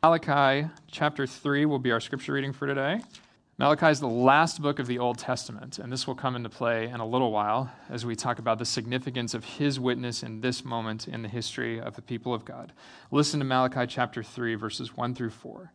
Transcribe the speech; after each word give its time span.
Malachi 0.00 0.68
chapter 0.88 1.26
3 1.26 1.66
will 1.66 1.80
be 1.80 1.90
our 1.90 1.98
scripture 1.98 2.32
reading 2.32 2.52
for 2.52 2.68
today. 2.68 3.00
Malachi 3.58 3.88
is 3.88 3.98
the 3.98 4.06
last 4.06 4.62
book 4.62 4.78
of 4.78 4.86
the 4.86 5.00
Old 5.00 5.18
Testament, 5.18 5.80
and 5.80 5.92
this 5.92 6.06
will 6.06 6.14
come 6.14 6.36
into 6.36 6.48
play 6.48 6.88
in 6.88 7.00
a 7.00 7.06
little 7.06 7.32
while 7.32 7.72
as 7.90 8.06
we 8.06 8.14
talk 8.14 8.38
about 8.38 8.60
the 8.60 8.64
significance 8.64 9.34
of 9.34 9.44
his 9.44 9.80
witness 9.80 10.22
in 10.22 10.40
this 10.40 10.64
moment 10.64 11.08
in 11.08 11.22
the 11.22 11.28
history 11.28 11.80
of 11.80 11.96
the 11.96 12.02
people 12.02 12.32
of 12.32 12.44
God. 12.44 12.72
Listen 13.10 13.40
to 13.40 13.44
Malachi 13.44 13.88
chapter 13.88 14.22
3, 14.22 14.54
verses 14.54 14.96
1 14.96 15.16
through 15.16 15.30
4. 15.30 15.72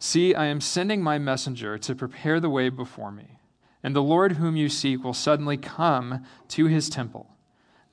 See, 0.00 0.34
I 0.34 0.46
am 0.46 0.60
sending 0.60 1.00
my 1.00 1.18
messenger 1.18 1.78
to 1.78 1.94
prepare 1.94 2.40
the 2.40 2.50
way 2.50 2.70
before 2.70 3.12
me, 3.12 3.38
and 3.84 3.94
the 3.94 4.02
Lord 4.02 4.32
whom 4.32 4.56
you 4.56 4.68
seek 4.68 5.04
will 5.04 5.14
suddenly 5.14 5.56
come 5.56 6.26
to 6.48 6.66
his 6.66 6.90
temple. 6.90 7.28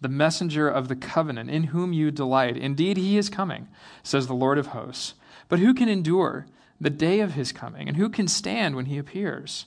The 0.02 0.09
messenger 0.09 0.68
of 0.68 0.88
the 0.88 0.96
covenant 0.96 1.52
in 1.52 1.66
whom 1.66 1.93
you 1.93 2.09
delight. 2.09 2.57
Indeed, 2.57 2.98
he 2.98 3.18
is 3.18 3.30
coming, 3.30 3.68
says 4.02 4.25
the 4.25 4.34
Lord 4.34 4.57
of 4.57 4.68
hosts. 4.68 5.14
But 5.50 5.59
who 5.59 5.73
can 5.73 5.89
endure? 5.89 6.45
the 6.81 6.89
day 6.89 7.20
of 7.20 7.34
his 7.34 7.52
coming, 7.52 7.88
and 7.88 7.98
who 7.98 8.09
can 8.09 8.27
stand 8.27 8.76
when 8.76 8.85
he 8.85 8.98
appears? 8.98 9.66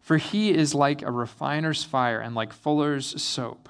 For 0.00 0.16
he 0.16 0.52
is 0.52 0.74
like 0.74 1.02
a 1.02 1.12
refiner's 1.12 1.84
fire 1.84 2.20
and 2.20 2.34
like 2.34 2.52
fuller's 2.52 3.22
soap. 3.22 3.68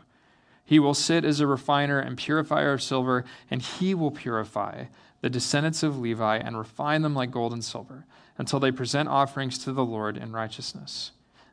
He 0.65 0.79
will 0.79 0.95
sit 0.95 1.25
as 1.25 1.41
a 1.41 1.47
refiner 1.47 1.99
and 1.99 2.17
purifier 2.17 2.73
of 2.73 2.83
silver, 2.83 3.25
and 3.51 3.61
he 3.61 3.95
will 3.95 4.11
purify 4.11 4.87
the 5.21 5.29
descendants 5.29 5.83
of 5.83 5.99
Levi 5.99 6.37
and 6.39 6.57
refine 6.57 7.03
them 7.03 7.15
like 7.15 7.31
gold 7.31 7.53
and 7.53 7.63
silver, 7.63 8.07
until 8.39 8.59
they 8.59 8.73
present 8.73 9.09
offerings 9.09 9.59
to 9.59 9.73
the 9.73 9.85
Lord 9.85 10.17
in 10.17 10.33
righteousness. 10.33 11.13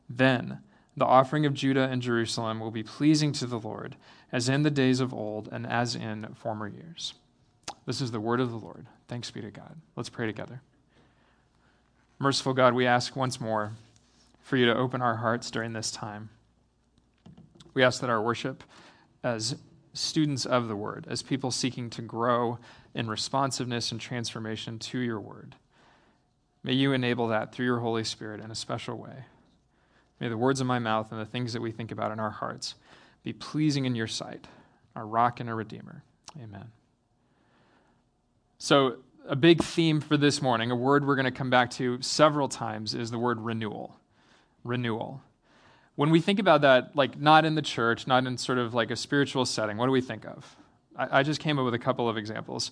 Then 0.09 0.59
the 0.95 1.05
offering 1.05 1.45
of 1.45 1.53
Judah 1.53 1.89
and 1.91 2.01
Jerusalem 2.01 2.59
will 2.59 2.71
be 2.71 2.83
pleasing 2.83 3.33
to 3.33 3.45
the 3.45 3.59
Lord, 3.59 3.97
as 4.31 4.47
in 4.47 4.63
the 4.63 4.71
days 4.71 5.01
of 5.01 5.13
old 5.13 5.49
and 5.51 5.67
as 5.67 5.95
in 5.95 6.33
former 6.35 6.67
years. 6.67 7.13
This 7.85 7.99
is 7.99 8.11
the 8.11 8.19
word 8.19 8.39
of 8.39 8.51
the 8.51 8.57
Lord. 8.57 8.87
Thanks 9.09 9.31
be 9.31 9.41
to 9.41 9.49
God. 9.49 9.75
Let's 9.95 10.07
pray 10.07 10.27
together. 10.27 10.61
Merciful 12.19 12.53
God, 12.53 12.75
we 12.75 12.85
ask 12.85 13.15
once 13.15 13.41
more 13.41 13.73
for 14.43 14.55
you 14.55 14.67
to 14.67 14.75
open 14.75 15.01
our 15.01 15.15
hearts 15.15 15.49
during 15.49 15.73
this 15.73 15.89
time. 15.89 16.29
We 17.73 17.83
ask 17.83 18.01
that 18.01 18.09
our 18.09 18.21
worship 18.21 18.63
as 19.23 19.55
students 19.93 20.45
of 20.45 20.67
the 20.67 20.75
word, 20.75 21.07
as 21.09 21.23
people 21.23 21.49
seeking 21.49 21.89
to 21.89 22.03
grow 22.03 22.59
in 22.93 23.07
responsiveness 23.07 23.91
and 23.91 23.99
transformation 23.99 24.77
to 24.77 24.99
your 24.99 25.19
word, 25.19 25.55
may 26.63 26.73
you 26.73 26.93
enable 26.93 27.27
that 27.29 27.51
through 27.51 27.65
your 27.65 27.79
Holy 27.79 28.03
Spirit 28.03 28.39
in 28.39 28.51
a 28.51 28.55
special 28.55 28.95
way. 28.95 29.25
May 30.19 30.29
the 30.29 30.37
words 30.37 30.61
of 30.61 30.67
my 30.67 30.77
mouth 30.77 31.11
and 31.11 31.19
the 31.19 31.25
things 31.25 31.53
that 31.53 31.61
we 31.63 31.71
think 31.71 31.91
about 31.91 32.11
in 32.11 32.19
our 32.19 32.29
hearts 32.29 32.75
be 33.23 33.33
pleasing 33.33 33.85
in 33.85 33.95
your 33.95 34.07
sight, 34.07 34.45
our 34.95 35.07
rock 35.07 35.39
and 35.39 35.49
our 35.49 35.55
redeemer. 35.55 36.03
Amen. 36.39 36.71
So, 38.59 38.97
a 39.29 39.35
big 39.35 39.63
theme 39.63 40.01
for 40.01 40.17
this 40.17 40.41
morning, 40.41 40.71
a 40.71 40.75
word 40.75 41.05
we're 41.05 41.15
going 41.15 41.25
to 41.25 41.31
come 41.31 41.51
back 41.51 41.69
to 41.69 42.01
several 42.01 42.49
times, 42.49 42.95
is 42.95 43.11
the 43.11 43.19
word 43.19 43.39
renewal. 43.39 43.95
Renewal. 44.63 45.21
When 45.95 46.09
we 46.09 46.19
think 46.19 46.39
about 46.39 46.61
that, 46.61 46.95
like 46.95 47.19
not 47.19 47.45
in 47.45 47.53
the 47.53 47.61
church, 47.61 48.07
not 48.07 48.25
in 48.25 48.37
sort 48.37 48.57
of 48.57 48.73
like 48.73 48.89
a 48.89 48.95
spiritual 48.95 49.45
setting, 49.45 49.77
what 49.77 49.85
do 49.85 49.91
we 49.91 50.01
think 50.01 50.25
of? 50.25 50.55
I, 50.95 51.19
I 51.19 51.23
just 51.23 51.39
came 51.39 51.59
up 51.59 51.65
with 51.65 51.75
a 51.75 51.79
couple 51.79 52.09
of 52.09 52.17
examples. 52.17 52.71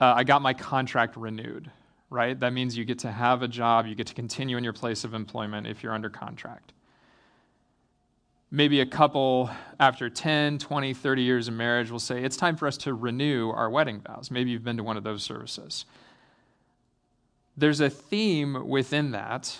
Uh, 0.00 0.14
I 0.16 0.22
got 0.22 0.42
my 0.42 0.54
contract 0.54 1.16
renewed, 1.16 1.70
right? 2.08 2.38
That 2.38 2.52
means 2.52 2.76
you 2.76 2.84
get 2.84 3.00
to 3.00 3.10
have 3.10 3.42
a 3.42 3.48
job, 3.48 3.86
you 3.86 3.96
get 3.96 4.06
to 4.06 4.14
continue 4.14 4.56
in 4.56 4.62
your 4.62 4.72
place 4.72 5.02
of 5.02 5.12
employment 5.12 5.66
if 5.66 5.82
you're 5.82 5.92
under 5.92 6.08
contract 6.08 6.72
maybe 8.50 8.80
a 8.80 8.86
couple 8.86 9.50
after 9.78 10.08
10, 10.08 10.58
20, 10.58 10.94
30 10.94 11.22
years 11.22 11.48
of 11.48 11.54
marriage 11.54 11.90
will 11.90 11.98
say, 11.98 12.22
it's 12.22 12.36
time 12.36 12.56
for 12.56 12.66
us 12.66 12.76
to 12.78 12.94
renew 12.94 13.50
our 13.50 13.68
wedding 13.68 14.00
vows. 14.00 14.30
Maybe 14.30 14.50
you've 14.50 14.64
been 14.64 14.76
to 14.76 14.82
one 14.82 14.96
of 14.96 15.04
those 15.04 15.22
services. 15.22 15.84
There's 17.56 17.80
a 17.80 17.90
theme 17.90 18.68
within 18.68 19.12
that 19.12 19.58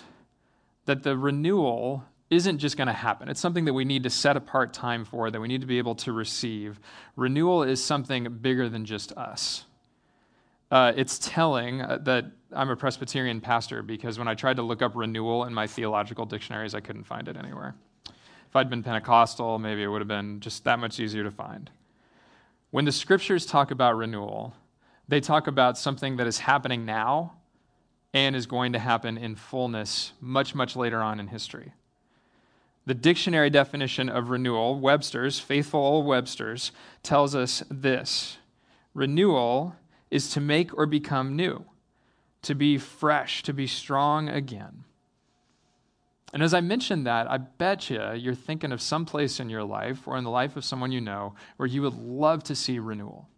that 0.85 1.03
the 1.03 1.17
renewal 1.17 2.05
isn't 2.29 2.57
just 2.57 2.77
going 2.77 2.87
to 2.87 2.93
happen. 2.93 3.29
It's 3.29 3.39
something 3.39 3.65
that 3.65 3.73
we 3.73 3.85
need 3.85 4.03
to 4.03 4.09
set 4.09 4.35
apart 4.35 4.73
time 4.73 5.05
for, 5.05 5.29
that 5.29 5.39
we 5.39 5.47
need 5.47 5.61
to 5.61 5.67
be 5.67 5.77
able 5.77 5.95
to 5.95 6.11
receive. 6.11 6.79
Renewal 7.15 7.63
is 7.63 7.83
something 7.83 8.25
bigger 8.41 8.67
than 8.67 8.85
just 8.85 9.11
us. 9.13 9.65
Uh, 10.69 10.91
it's 10.95 11.19
telling 11.19 11.81
uh, 11.81 11.99
that 12.03 12.25
I'm 12.51 12.69
a 12.69 12.75
Presbyterian 12.75 13.39
pastor 13.39 13.81
because 13.81 14.19
when 14.19 14.27
I 14.27 14.33
tried 14.33 14.57
to 14.57 14.61
look 14.61 14.81
up 14.81 14.93
renewal 14.95 15.45
in 15.45 15.53
my 15.53 15.67
theological 15.67 16.25
dictionaries, 16.25 16.75
I 16.75 16.81
couldn't 16.81 17.05
find 17.05 17.27
it 17.27 17.37
anywhere. 17.37 17.75
I'd 18.57 18.69
been 18.69 18.83
Pentecostal, 18.83 19.59
maybe 19.59 19.83
it 19.83 19.87
would 19.87 20.01
have 20.01 20.07
been 20.07 20.39
just 20.39 20.63
that 20.65 20.79
much 20.79 20.99
easier 20.99 21.23
to 21.23 21.31
find. 21.31 21.69
When 22.71 22.85
the 22.85 22.91
scriptures 22.91 23.45
talk 23.45 23.71
about 23.71 23.95
renewal, 23.95 24.53
they 25.07 25.21
talk 25.21 25.47
about 25.47 25.77
something 25.77 26.17
that 26.17 26.27
is 26.27 26.39
happening 26.39 26.85
now 26.85 27.33
and 28.13 28.35
is 28.35 28.45
going 28.45 28.73
to 28.73 28.79
happen 28.79 29.17
in 29.17 29.35
fullness 29.35 30.13
much, 30.19 30.53
much 30.55 30.75
later 30.75 31.01
on 31.01 31.19
in 31.19 31.27
history. 31.27 31.73
The 32.85 32.93
dictionary 32.93 33.49
definition 33.49 34.09
of 34.09 34.29
renewal, 34.29 34.79
Webster's, 34.79 35.39
faithful 35.39 35.79
old 35.79 36.05
Webster's, 36.05 36.71
tells 37.03 37.35
us 37.35 37.63
this 37.69 38.37
renewal 38.93 39.75
is 40.09 40.29
to 40.31 40.41
make 40.41 40.77
or 40.77 40.85
become 40.85 41.35
new, 41.35 41.65
to 42.41 42.55
be 42.55 42.77
fresh, 42.77 43.43
to 43.43 43.53
be 43.53 43.67
strong 43.67 44.29
again. 44.29 44.85
And 46.33 46.43
as 46.43 46.53
I 46.53 46.61
mentioned 46.61 47.07
that, 47.07 47.29
I 47.31 47.37
bet 47.37 47.89
you 47.89 48.11
you're 48.13 48.35
thinking 48.35 48.71
of 48.71 48.81
some 48.81 49.05
place 49.05 49.39
in 49.39 49.49
your 49.49 49.63
life 49.63 50.07
or 50.07 50.17
in 50.17 50.23
the 50.23 50.29
life 50.29 50.57
of 50.57 50.65
someone 50.65 50.91
you 50.91 51.01
know 51.01 51.35
where 51.55 51.67
you 51.67 51.81
would 51.81 51.95
love 51.95 52.43
to 52.45 52.55
see 52.55 52.79
renewal. 52.79 53.29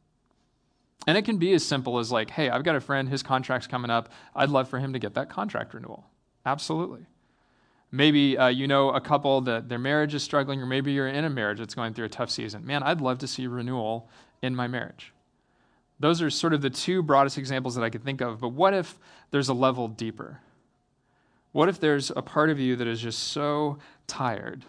And 1.07 1.17
it 1.17 1.23
can 1.23 1.37
be 1.37 1.53
as 1.53 1.63
simple 1.63 1.99
as 1.99 2.11
like, 2.11 2.29
hey, 2.31 2.49
I've 2.49 2.63
got 2.63 2.75
a 2.75 2.81
friend, 2.81 3.07
his 3.07 3.23
contract's 3.23 3.67
coming 3.67 3.91
up. 3.91 4.11
I'd 4.35 4.49
love 4.49 4.69
for 4.69 4.79
him 4.79 4.93
to 4.93 4.99
get 4.99 5.13
that 5.13 5.29
contract 5.29 5.73
renewal. 5.73 6.05
Absolutely. 6.45 7.05
Maybe 7.91 8.37
uh, 8.37 8.47
you 8.47 8.67
know 8.67 8.89
a 8.91 9.01
couple 9.01 9.41
that 9.41 9.69
their 9.69 9.79
marriage 9.79 10.13
is 10.13 10.21
struggling, 10.21 10.61
or 10.61 10.65
maybe 10.65 10.91
you're 10.91 11.07
in 11.07 11.25
a 11.25 11.29
marriage 11.29 11.57
that's 11.57 11.73
going 11.73 11.93
through 11.93 12.05
a 12.05 12.09
tough 12.09 12.29
season. 12.29 12.65
Man, 12.65 12.83
I'd 12.83 13.01
love 13.01 13.17
to 13.19 13.27
see 13.27 13.47
renewal 13.47 14.09
in 14.41 14.55
my 14.55 14.67
marriage. 14.67 15.13
Those 15.99 16.21
are 16.21 16.29
sort 16.29 16.53
of 16.53 16.61
the 16.61 16.69
two 16.69 17.01
broadest 17.01 17.37
examples 17.37 17.75
that 17.75 17.83
I 17.83 17.89
could 17.89 18.03
think 18.03 18.21
of. 18.21 18.39
But 18.39 18.49
what 18.49 18.73
if 18.73 18.97
there's 19.31 19.49
a 19.49 19.53
level 19.53 19.87
deeper? 19.87 20.39
What 21.51 21.69
if 21.69 21.79
there's 21.79 22.11
a 22.15 22.21
part 22.21 22.49
of 22.49 22.59
you 22.59 22.75
that 22.75 22.87
is 22.87 23.01
just 23.01 23.19
so 23.19 23.79
tired 24.07 24.65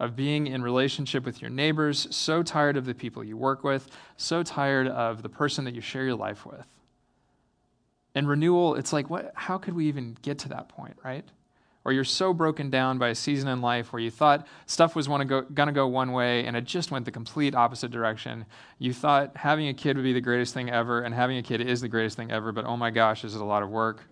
of 0.00 0.16
being 0.16 0.46
in 0.46 0.62
relationship 0.62 1.24
with 1.24 1.40
your 1.40 1.50
neighbors, 1.50 2.08
so 2.10 2.42
tired 2.42 2.76
of 2.76 2.84
the 2.84 2.94
people 2.94 3.22
you 3.22 3.36
work 3.36 3.62
with, 3.62 3.88
so 4.16 4.42
tired 4.42 4.88
of 4.88 5.22
the 5.22 5.28
person 5.28 5.64
that 5.64 5.74
you 5.74 5.80
share 5.80 6.04
your 6.04 6.16
life 6.16 6.44
with? 6.44 6.66
And 8.14 8.28
renewal, 8.28 8.76
it's 8.76 8.92
like, 8.92 9.10
what, 9.10 9.32
how 9.34 9.58
could 9.58 9.74
we 9.74 9.86
even 9.88 10.16
get 10.22 10.38
to 10.40 10.48
that 10.50 10.68
point, 10.68 10.96
right? 11.04 11.24
Or 11.84 11.92
you're 11.92 12.04
so 12.04 12.32
broken 12.32 12.70
down 12.70 12.98
by 12.98 13.08
a 13.08 13.14
season 13.14 13.48
in 13.48 13.60
life 13.60 13.92
where 13.92 14.00
you 14.00 14.10
thought 14.10 14.46
stuff 14.64 14.96
was 14.96 15.06
going 15.06 15.28
to 15.28 15.72
go 15.72 15.86
one 15.86 16.12
way 16.12 16.46
and 16.46 16.56
it 16.56 16.64
just 16.64 16.90
went 16.90 17.04
the 17.04 17.10
complete 17.10 17.54
opposite 17.54 17.90
direction. 17.90 18.46
You 18.78 18.94
thought 18.94 19.36
having 19.36 19.68
a 19.68 19.74
kid 19.74 19.96
would 19.96 20.02
be 20.02 20.14
the 20.14 20.20
greatest 20.20 20.54
thing 20.54 20.70
ever, 20.70 21.02
and 21.02 21.14
having 21.14 21.36
a 21.36 21.42
kid 21.42 21.60
is 21.60 21.82
the 21.82 21.88
greatest 21.88 22.16
thing 22.16 22.30
ever, 22.30 22.52
but 22.52 22.64
oh 22.64 22.76
my 22.76 22.90
gosh, 22.90 23.22
is 23.22 23.34
it 23.34 23.40
a 23.40 23.44
lot 23.44 23.62
of 23.62 23.68
work? 23.68 24.04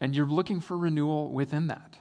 And 0.00 0.14
you're 0.14 0.26
looking 0.26 0.60
for 0.60 0.76
renewal 0.76 1.30
within 1.30 1.66
that. 1.68 1.96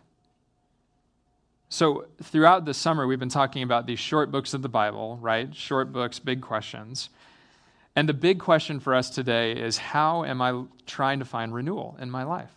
So, 1.72 2.06
throughout 2.24 2.66
the 2.66 2.74
summer, 2.74 3.06
we've 3.06 3.20
been 3.20 3.30
talking 3.30 3.62
about 3.62 3.86
these 3.86 4.00
short 4.00 4.32
books 4.32 4.56
of 4.56 4.64
the 4.64 4.70
Bible, 4.70 5.18
right? 5.22 5.54
Short 5.54 5.94
books, 5.94 6.18
big 6.18 6.42
questions. 6.42 7.10
And 7.96 8.10
the 8.10 8.14
big 8.14 8.40
question 8.40 8.80
for 8.80 8.96
us 8.96 9.10
today 9.10 9.52
is 9.52 9.78
how 9.78 10.24
am 10.24 10.42
I 10.42 10.64
trying 10.88 11.20
to 11.20 11.26
find 11.26 11.54
renewal 11.54 11.98
in 12.00 12.10
my 12.10 12.24
life? 12.24 12.52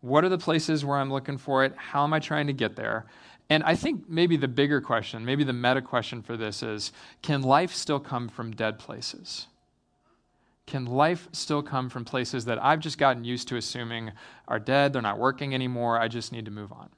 What 0.00 0.24
are 0.24 0.28
the 0.28 0.38
places 0.38 0.84
where 0.84 0.98
I'm 0.98 1.12
looking 1.12 1.38
for 1.38 1.64
it? 1.64 1.74
How 1.76 2.02
am 2.04 2.12
I 2.12 2.18
trying 2.18 2.46
to 2.48 2.52
get 2.52 2.74
there? 2.74 3.06
And 3.50 3.62
I 3.62 3.76
think 3.76 4.08
maybe 4.08 4.36
the 4.36 4.48
bigger 4.48 4.80
question, 4.80 5.24
maybe 5.24 5.44
the 5.44 5.52
meta 5.52 5.82
question 5.82 6.22
for 6.22 6.36
this 6.36 6.62
is 6.62 6.92
can 7.22 7.42
life 7.42 7.72
still 7.72 8.00
come 8.00 8.28
from 8.28 8.52
dead 8.52 8.78
places? 8.78 9.46
Can 10.66 10.86
life 10.86 11.28
still 11.32 11.62
come 11.62 11.90
from 11.90 12.04
places 12.04 12.46
that 12.46 12.62
I've 12.62 12.80
just 12.80 12.98
gotten 12.98 13.24
used 13.24 13.48
to 13.48 13.56
assuming 13.56 14.12
are 14.48 14.58
dead, 14.58 14.92
they're 14.92 15.02
not 15.02 15.18
working 15.18 15.54
anymore, 15.54 15.98
I 15.98 16.08
just 16.08 16.32
need 16.32 16.46
to 16.46 16.50
move 16.50 16.72
on? 16.72 16.88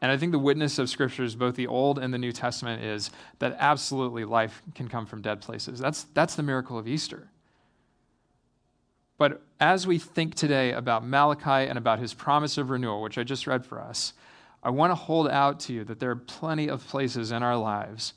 And 0.00 0.12
I 0.12 0.16
think 0.16 0.30
the 0.30 0.38
witness 0.38 0.78
of 0.78 0.88
scriptures, 0.88 1.34
both 1.34 1.56
the 1.56 1.66
Old 1.66 1.98
and 1.98 2.14
the 2.14 2.18
New 2.18 2.30
Testament, 2.30 2.84
is 2.84 3.10
that 3.40 3.56
absolutely 3.58 4.24
life 4.24 4.62
can 4.74 4.86
come 4.88 5.06
from 5.06 5.22
dead 5.22 5.40
places. 5.40 5.80
That's, 5.80 6.04
that's 6.14 6.36
the 6.36 6.42
miracle 6.44 6.78
of 6.78 6.86
Easter. 6.86 7.28
But 9.18 9.42
as 9.58 9.88
we 9.88 9.98
think 9.98 10.36
today 10.36 10.72
about 10.72 11.04
Malachi 11.04 11.68
and 11.68 11.76
about 11.76 11.98
his 11.98 12.14
promise 12.14 12.56
of 12.58 12.70
renewal, 12.70 13.02
which 13.02 13.18
I 13.18 13.24
just 13.24 13.48
read 13.48 13.66
for 13.66 13.80
us, 13.80 14.12
I 14.62 14.70
want 14.70 14.92
to 14.92 14.94
hold 14.94 15.28
out 15.28 15.58
to 15.60 15.72
you 15.72 15.84
that 15.84 15.98
there 15.98 16.10
are 16.10 16.16
plenty 16.16 16.68
of 16.68 16.86
places 16.86 17.32
in 17.32 17.42
our 17.42 17.56
lives 17.56 18.14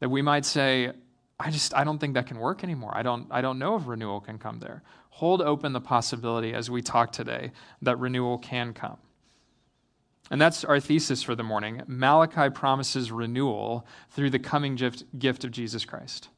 that 0.00 0.10
we 0.10 0.20
might 0.20 0.44
say, 0.44 0.92
I 1.38 1.50
just 1.50 1.74
I 1.74 1.84
don't 1.84 1.98
think 1.98 2.14
that 2.14 2.26
can 2.26 2.38
work 2.38 2.64
anymore. 2.64 2.92
I 2.94 3.02
don't 3.02 3.26
I 3.30 3.40
don't 3.40 3.58
know 3.58 3.76
if 3.76 3.86
renewal 3.86 4.20
can 4.20 4.38
come 4.38 4.58
there. 4.58 4.82
Hold 5.10 5.42
open 5.42 5.72
the 5.72 5.80
possibility 5.80 6.52
as 6.54 6.70
we 6.70 6.82
talk 6.82 7.12
today 7.12 7.52
that 7.82 7.98
renewal 7.98 8.38
can 8.38 8.72
come. 8.72 8.98
And 10.30 10.40
that's 10.40 10.64
our 10.64 10.80
thesis 10.80 11.22
for 11.22 11.34
the 11.34 11.42
morning. 11.42 11.82
Malachi 11.86 12.50
promises 12.50 13.12
renewal 13.12 13.86
through 14.10 14.30
the 14.30 14.38
coming 14.38 14.74
gift, 14.74 15.04
gift 15.18 15.44
of 15.44 15.52
Jesus 15.52 15.84
Christ. 15.84 16.28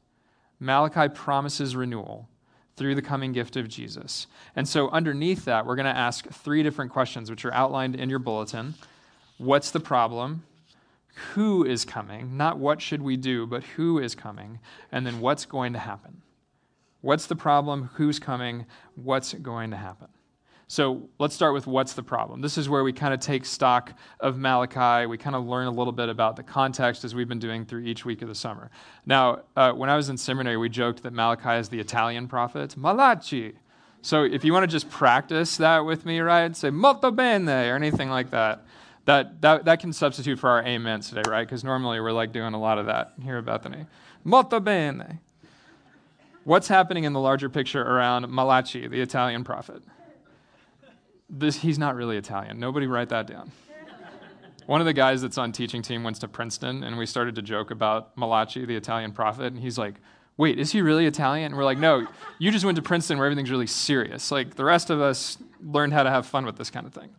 Malachi 0.59 1.11
promises 1.13 1.75
renewal 1.75 2.29
through 2.75 2.95
the 2.95 3.01
coming 3.01 3.33
gift 3.33 3.57
of 3.57 3.67
Jesus. 3.67 4.27
And 4.55 4.67
so, 4.67 4.89
underneath 4.89 5.45
that, 5.45 5.65
we're 5.65 5.75
going 5.75 5.85
to 5.85 5.97
ask 5.97 6.29
three 6.29 6.63
different 6.63 6.91
questions, 6.91 7.29
which 7.29 7.45
are 7.45 7.53
outlined 7.53 7.95
in 7.95 8.09
your 8.09 8.19
bulletin. 8.19 8.75
What's 9.37 9.71
the 9.71 9.79
problem? 9.79 10.43
Who 11.33 11.65
is 11.65 11.85
coming? 11.85 12.37
Not 12.37 12.59
what 12.59 12.81
should 12.81 13.01
we 13.01 13.17
do, 13.17 13.45
but 13.45 13.63
who 13.63 13.99
is 13.99 14.15
coming? 14.15 14.59
And 14.91 15.05
then 15.05 15.19
what's 15.19 15.45
going 15.45 15.73
to 15.73 15.79
happen? 15.79 16.21
What's 17.01 17.27
the 17.27 17.35
problem? 17.35 17.89
Who's 17.95 18.19
coming? 18.19 18.65
What's 18.95 19.33
going 19.33 19.71
to 19.71 19.77
happen? 19.77 20.07
So 20.71 21.09
let's 21.17 21.33
start 21.33 21.55
with 21.55 21.65
what's 21.65 21.93
the 21.93 22.03
problem. 22.03 22.41
This 22.41 22.55
is 22.55 22.69
where 22.69 22.83
we 22.83 22.93
kind 22.93 23.11
of 23.11 23.19
take 23.19 23.43
stock 23.43 23.93
of 24.19 24.37
Malachi. 24.37 25.07
We 25.07 25.17
kind 25.17 25.35
of 25.35 25.47
learn 25.47 25.65
a 25.65 25.71
little 25.71 25.91
bit 25.91 26.09
about 26.09 26.35
the 26.35 26.43
context 26.43 27.03
as 27.03 27.15
we've 27.15 27.27
been 27.27 27.39
doing 27.39 27.65
through 27.65 27.85
each 27.85 28.05
week 28.05 28.21
of 28.21 28.27
the 28.27 28.35
summer. 28.35 28.69
Now, 29.03 29.41
uh, 29.55 29.71
when 29.71 29.89
I 29.89 29.95
was 29.95 30.09
in 30.09 30.17
seminary, 30.17 30.57
we 30.57 30.69
joked 30.69 31.01
that 31.01 31.13
Malachi 31.13 31.59
is 31.59 31.69
the 31.69 31.79
Italian 31.79 32.27
prophet, 32.27 32.77
Malachi. 32.77 33.53
So 34.03 34.23
if 34.23 34.45
you 34.45 34.53
want 34.53 34.63
to 34.63 34.67
just 34.67 34.91
practice 34.91 35.57
that 35.57 35.79
with 35.79 36.05
me, 36.05 36.19
right? 36.19 36.55
Say 36.55 36.69
molto 36.69 37.09
bene 37.09 37.49
or 37.49 37.75
anything 37.75 38.11
like 38.11 38.29
that. 38.29 38.63
That, 39.09 39.41
that, 39.41 39.65
that 39.65 39.79
can 39.79 39.91
substitute 39.91 40.37
for 40.37 40.51
our 40.51 40.63
amens 40.63 41.09
today, 41.09 41.23
right? 41.27 41.41
Because 41.43 41.63
normally 41.63 41.99
we're 41.99 42.11
like 42.11 42.31
doing 42.31 42.53
a 42.53 42.59
lot 42.59 42.77
of 42.77 42.85
that 42.85 43.13
here 43.23 43.37
at 43.37 43.45
Bethany. 43.45 43.87
Molto 44.23 44.59
bene. 44.59 45.19
What's 46.43 46.67
happening 46.67 47.05
in 47.05 47.13
the 47.13 47.19
larger 47.19 47.49
picture 47.49 47.81
around 47.81 48.29
Malachi, 48.29 48.87
the 48.87 49.01
Italian 49.01 49.43
prophet? 49.43 49.81
This, 51.27 51.55
he's 51.55 51.79
not 51.79 51.95
really 51.95 52.17
Italian. 52.17 52.59
Nobody 52.59 52.85
write 52.85 53.09
that 53.09 53.25
down. 53.25 53.51
One 54.67 54.79
of 54.79 54.85
the 54.85 54.93
guys 54.93 55.23
that's 55.23 55.39
on 55.39 55.53
teaching 55.53 55.81
team 55.81 56.03
went 56.03 56.17
to 56.17 56.27
Princeton, 56.27 56.83
and 56.83 56.95
we 56.95 57.07
started 57.07 57.33
to 57.33 57.41
joke 57.41 57.71
about 57.71 58.15
Malachi, 58.15 58.63
the 58.63 58.75
Italian 58.75 59.11
prophet, 59.11 59.45
and 59.45 59.59
he's 59.59 59.79
like, 59.79 59.95
wait, 60.37 60.59
is 60.59 60.71
he 60.71 60.83
really 60.83 61.07
Italian? 61.07 61.47
And 61.47 61.57
we're 61.57 61.65
like, 61.65 61.79
no, 61.79 62.05
you 62.37 62.51
just 62.51 62.63
went 62.63 62.75
to 62.75 62.83
Princeton 62.83 63.17
where 63.17 63.25
everything's 63.25 63.49
really 63.49 63.65
serious. 63.65 64.31
Like, 64.31 64.53
the 64.53 64.65
rest 64.65 64.91
of 64.91 65.01
us 65.01 65.39
learned 65.63 65.93
how 65.93 66.03
to 66.03 66.11
have 66.11 66.27
fun 66.27 66.45
with 66.45 66.57
this 66.57 66.69
kind 66.69 66.85
of 66.85 66.93
thing. 66.93 67.09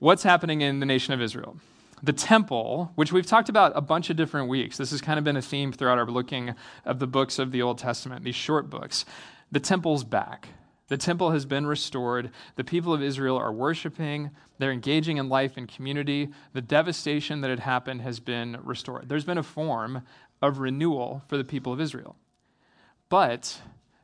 What's 0.00 0.22
happening 0.24 0.60
in 0.60 0.80
the 0.80 0.86
nation 0.86 1.14
of 1.14 1.22
Israel? 1.22 1.56
The 2.02 2.12
temple, 2.12 2.92
which 2.96 3.12
we've 3.12 3.26
talked 3.26 3.48
about 3.48 3.72
a 3.74 3.80
bunch 3.80 4.10
of 4.10 4.16
different 4.16 4.48
weeks, 4.48 4.76
this 4.76 4.90
has 4.90 5.00
kind 5.00 5.18
of 5.18 5.24
been 5.24 5.36
a 5.36 5.42
theme 5.42 5.72
throughout 5.72 5.98
our 5.98 6.06
looking 6.06 6.54
of 6.84 6.98
the 6.98 7.06
books 7.06 7.38
of 7.38 7.52
the 7.52 7.62
Old 7.62 7.78
Testament, 7.78 8.24
these 8.24 8.34
short 8.34 8.68
books. 8.68 9.04
The 9.52 9.60
temple's 9.60 10.04
back. 10.04 10.48
The 10.88 10.98
temple 10.98 11.30
has 11.30 11.46
been 11.46 11.66
restored. 11.66 12.30
The 12.56 12.64
people 12.64 12.92
of 12.92 13.02
Israel 13.02 13.38
are 13.38 13.52
worshiping. 13.52 14.32
They're 14.58 14.72
engaging 14.72 15.16
in 15.16 15.28
life 15.28 15.56
and 15.56 15.66
community. 15.66 16.28
The 16.52 16.60
devastation 16.60 17.40
that 17.40 17.50
had 17.50 17.60
happened 17.60 18.02
has 18.02 18.20
been 18.20 18.58
restored. 18.62 19.08
There's 19.08 19.24
been 19.24 19.38
a 19.38 19.42
form 19.42 20.02
of 20.42 20.58
renewal 20.58 21.22
for 21.28 21.38
the 21.38 21.44
people 21.44 21.72
of 21.72 21.80
Israel. 21.80 22.16
But 23.08 23.60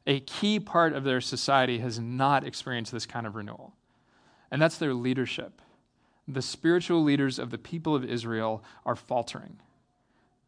a 0.07 0.21
key 0.21 0.59
part 0.59 0.95
of 0.95 1.05
their 1.05 1.21
society 1.21 1.81
has 1.81 1.99
not 1.99 2.47
experienced 2.47 2.93
this 2.93 3.07
kind 3.07 3.27
of 3.27 3.35
renewal, 3.35 3.75
and 4.51 4.63
that's 4.63 4.79
their 4.79 4.95
leadership. 4.95 5.61
The 6.29 6.43
spiritual 6.43 7.03
leaders 7.03 7.39
of 7.39 7.51
the 7.51 7.59
people 7.59 7.95
of 7.95 8.05
Israel 8.05 8.63
are 8.85 8.97
faltering. 8.97 9.59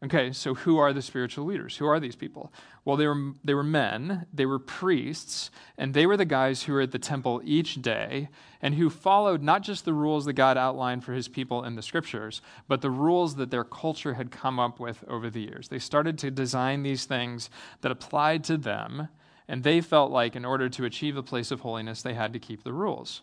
Okay, 0.03 0.33
so 0.33 0.53
who 0.53 0.77
are 0.79 0.91
the 0.91 1.01
spiritual 1.01 1.45
leaders? 1.45 1.77
Who 1.77 1.85
are 1.85 1.99
these 1.99 2.17
people? 2.17 2.51
Well, 2.83 2.97
they 2.97 3.07
were, 3.07 3.31
they 3.41 3.53
were 3.53 3.63
men, 3.63 4.25
they 4.33 4.45
were 4.45 4.59
priests, 4.59 5.49
and 5.77 5.93
they 5.93 6.05
were 6.05 6.17
the 6.17 6.25
guys 6.25 6.63
who 6.63 6.73
were 6.73 6.81
at 6.81 6.91
the 6.91 6.99
temple 6.99 7.41
each 7.45 7.81
day 7.81 8.27
and 8.61 8.75
who 8.75 8.89
followed 8.89 9.41
not 9.41 9.63
just 9.63 9.85
the 9.85 9.93
rules 9.93 10.25
that 10.25 10.33
God 10.33 10.57
outlined 10.57 11.05
for 11.05 11.13
his 11.13 11.29
people 11.29 11.63
in 11.63 11.75
the 11.75 11.81
scriptures, 11.81 12.41
but 12.67 12.81
the 12.81 12.91
rules 12.91 13.37
that 13.37 13.49
their 13.49 13.63
culture 13.63 14.15
had 14.15 14.29
come 14.29 14.59
up 14.59 14.77
with 14.77 15.05
over 15.07 15.29
the 15.29 15.41
years. 15.41 15.69
They 15.69 15.79
started 15.79 16.17
to 16.19 16.31
design 16.31 16.83
these 16.83 17.05
things 17.05 17.49
that 17.79 17.91
applied 17.91 18.43
to 18.45 18.57
them, 18.57 19.07
and 19.47 19.63
they 19.63 19.79
felt 19.79 20.11
like 20.11 20.35
in 20.35 20.43
order 20.43 20.67
to 20.67 20.83
achieve 20.83 21.15
a 21.15 21.23
place 21.23 21.49
of 21.49 21.61
holiness, 21.61 22.01
they 22.01 22.13
had 22.13 22.33
to 22.33 22.39
keep 22.39 22.63
the 22.63 22.73
rules. 22.73 23.21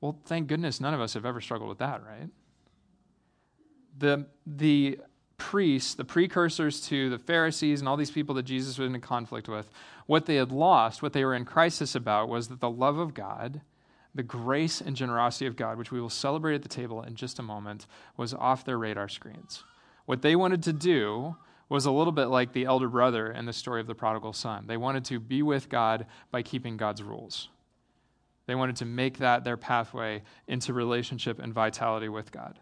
Well, 0.00 0.18
thank 0.26 0.48
goodness 0.48 0.80
none 0.80 0.94
of 0.94 1.00
us 1.00 1.14
have 1.14 1.24
ever 1.24 1.40
struggled 1.40 1.68
with 1.68 1.78
that, 1.78 2.02
right? 2.04 2.28
The, 3.98 4.26
the 4.46 4.98
priests, 5.38 5.94
the 5.94 6.04
precursors 6.04 6.80
to 6.88 7.10
the 7.10 7.18
Pharisees 7.18 7.80
and 7.80 7.88
all 7.88 7.96
these 7.96 8.10
people 8.10 8.34
that 8.34 8.44
Jesus 8.44 8.78
was 8.78 8.92
in 8.92 9.00
conflict 9.00 9.48
with, 9.48 9.70
what 10.06 10.26
they 10.26 10.36
had 10.36 10.52
lost, 10.52 11.02
what 11.02 11.12
they 11.12 11.24
were 11.24 11.34
in 11.34 11.44
crisis 11.44 11.94
about, 11.94 12.28
was 12.28 12.48
that 12.48 12.60
the 12.60 12.70
love 12.70 12.98
of 12.98 13.14
God, 13.14 13.60
the 14.14 14.22
grace 14.22 14.80
and 14.80 14.96
generosity 14.96 15.46
of 15.46 15.56
God, 15.56 15.78
which 15.78 15.92
we 15.92 16.00
will 16.00 16.10
celebrate 16.10 16.54
at 16.54 16.62
the 16.62 16.68
table 16.68 17.02
in 17.02 17.14
just 17.14 17.38
a 17.38 17.42
moment, 17.42 17.86
was 18.16 18.34
off 18.34 18.64
their 18.64 18.78
radar 18.78 19.08
screens. 19.08 19.64
What 20.06 20.22
they 20.22 20.36
wanted 20.36 20.62
to 20.64 20.72
do 20.72 21.36
was 21.68 21.84
a 21.84 21.90
little 21.90 22.12
bit 22.12 22.26
like 22.26 22.52
the 22.52 22.64
elder 22.64 22.88
brother 22.88 23.30
in 23.30 23.44
the 23.44 23.52
story 23.52 23.80
of 23.80 23.86
the 23.86 23.94
prodigal 23.94 24.32
son. 24.32 24.66
They 24.66 24.76
wanted 24.76 25.04
to 25.06 25.18
be 25.18 25.42
with 25.42 25.68
God 25.68 26.06
by 26.30 26.42
keeping 26.42 26.76
God's 26.76 27.02
rules. 27.02 27.48
They 28.46 28.54
wanted 28.54 28.76
to 28.76 28.84
make 28.84 29.18
that 29.18 29.44
their 29.44 29.56
pathway 29.56 30.22
into 30.46 30.72
relationship 30.72 31.38
and 31.38 31.52
vitality 31.52 32.08
with 32.08 32.32
God. 32.32 32.58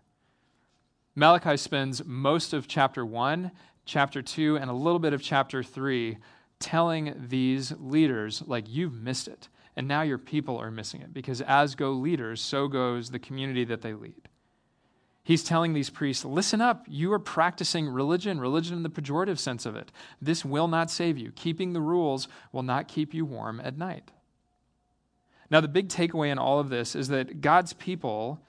Malachi 1.15 1.57
spends 1.57 2.05
most 2.05 2.53
of 2.53 2.67
chapter 2.67 3.05
1, 3.07 3.53
chapter 3.85 4.23
2, 4.23 4.57
and 4.57 4.71
a 4.71 4.75
little 4.75 4.99
bit 4.99 5.13
of 5.13 5.23
chapter 5.23 5.63
3 5.63 6.19
telling 6.59 7.15
these 7.29 7.73
leaders, 7.79 8.43
like, 8.47 8.65
you've 8.69 8.95
missed 8.95 9.29
it. 9.29 9.49
And 9.77 9.89
now 9.89 10.03
your 10.03 10.19
people 10.19 10.57
are 10.59 10.71
missing 10.71 11.03
it 11.03 11.13
because 11.13 11.41
as 11.41 11.75
go 11.75 11.93
leaders, 11.93 12.41
so 12.41 12.69
goes 12.69 13.11
the 13.11 13.19
community 13.19 13.65
that 13.65 13.83
they 13.83 13.93
lead. 13.93 14.29
He's 15.25 15.43
telling 15.43 15.73
these 15.73 15.91
priests, 15.91 16.25
listen 16.25 16.61
up, 16.61 16.85
you 16.87 17.13
are 17.13 17.19
practicing 17.19 17.89
religion, 17.89 18.39
religion 18.39 18.77
in 18.77 18.83
the 18.83 18.91
pejorative 18.91 19.39
sense 19.39 19.67
of 19.67 19.75
it. 19.75 19.91
This 20.21 20.45
will 20.45 20.69
not 20.69 20.91
save 20.91 21.19
you. 21.19 21.33
Keeping 21.33 21.73
the 21.73 21.81
rules 21.81 22.29
will 22.53 22.63
not 22.63 22.89
keep 22.89 23.15
you 23.15 23.25
warm 23.25 23.61
at 23.61 23.79
night. 23.79 24.11
Now, 25.55 25.61
the 25.61 25.69
big 25.69 25.87
takeaway 25.87 26.33
in 26.33 26.39
all 26.39 26.59
of 26.59 26.69
this 26.69 26.97
is 26.97 27.07
that 27.09 27.41
God's 27.41 27.75
people 27.75 28.41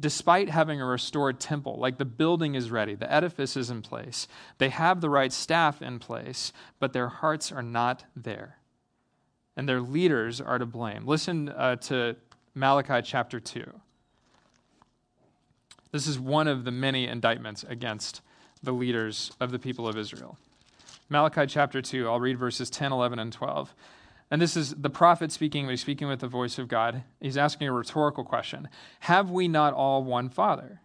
despite 0.00 0.50
having 0.50 0.80
a 0.80 0.84
restored 0.84 1.38
temple, 1.38 1.78
like 1.78 1.96
the 1.98 2.04
building 2.04 2.56
is 2.56 2.72
ready, 2.72 2.96
the 2.96 3.08
edifice 3.12 3.56
is 3.56 3.70
in 3.70 3.80
place, 3.80 4.26
they 4.58 4.70
have 4.70 5.00
the 5.00 5.08
right 5.08 5.32
staff 5.32 5.80
in 5.80 6.00
place, 6.00 6.52
but 6.80 6.92
their 6.92 7.06
hearts 7.06 7.52
are 7.52 7.62
not 7.62 8.04
there. 8.16 8.58
And 9.56 9.68
their 9.68 9.80
leaders 9.80 10.40
are 10.40 10.58
to 10.58 10.66
blame. 10.66 11.06
Listen 11.06 11.50
uh, 11.50 11.76
to 11.76 12.16
Malachi 12.52 13.00
chapter 13.02 13.38
2. 13.38 13.72
This 15.92 16.08
is 16.08 16.18
one 16.18 16.48
of 16.48 16.64
the 16.64 16.72
many 16.72 17.06
indictments 17.06 17.64
against 17.68 18.22
the 18.60 18.72
leaders 18.72 19.30
of 19.38 19.52
the 19.52 19.60
people 19.60 19.86
of 19.86 19.96
Israel. 19.96 20.36
Malachi 21.08 21.46
chapter 21.46 21.80
2, 21.80 22.08
I'll 22.08 22.18
read 22.18 22.36
verses 22.36 22.70
10, 22.70 22.90
11, 22.90 23.20
and 23.20 23.32
12. 23.32 23.72
And 24.34 24.42
this 24.42 24.56
is 24.56 24.74
the 24.74 24.90
prophet 24.90 25.30
speaking, 25.30 25.64
but 25.64 25.70
he's 25.70 25.82
speaking 25.82 26.08
with 26.08 26.18
the 26.18 26.26
voice 26.26 26.58
of 26.58 26.66
God. 26.66 27.04
He's 27.20 27.36
asking 27.36 27.68
a 27.68 27.72
rhetorical 27.72 28.24
question 28.24 28.68
Have 28.98 29.30
we 29.30 29.46
not 29.46 29.74
all 29.74 30.02
one 30.02 30.28
Father? 30.28 30.80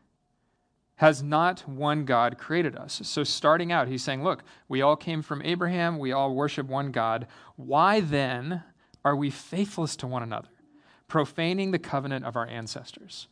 Has 0.97 1.23
not 1.23 1.67
one 1.67 2.05
God 2.05 2.37
created 2.37 2.75
us? 2.75 3.01
So, 3.05 3.23
starting 3.23 3.71
out, 3.71 3.87
he's 3.87 4.03
saying, 4.03 4.23
Look, 4.23 4.43
we 4.67 4.83
all 4.83 4.95
came 4.95 5.23
from 5.23 5.41
Abraham, 5.41 5.97
we 5.97 6.11
all 6.11 6.35
worship 6.35 6.67
one 6.67 6.91
God. 6.91 7.25
Why 7.55 8.01
then 8.01 8.61
are 9.03 9.15
we 9.15 9.31
faithless 9.31 9.95
to 9.95 10.05
one 10.05 10.21
another, 10.21 10.49
profaning 11.07 11.71
the 11.71 11.79
covenant 11.79 12.25
of 12.25 12.35
our 12.35 12.45
ancestors? 12.45 13.29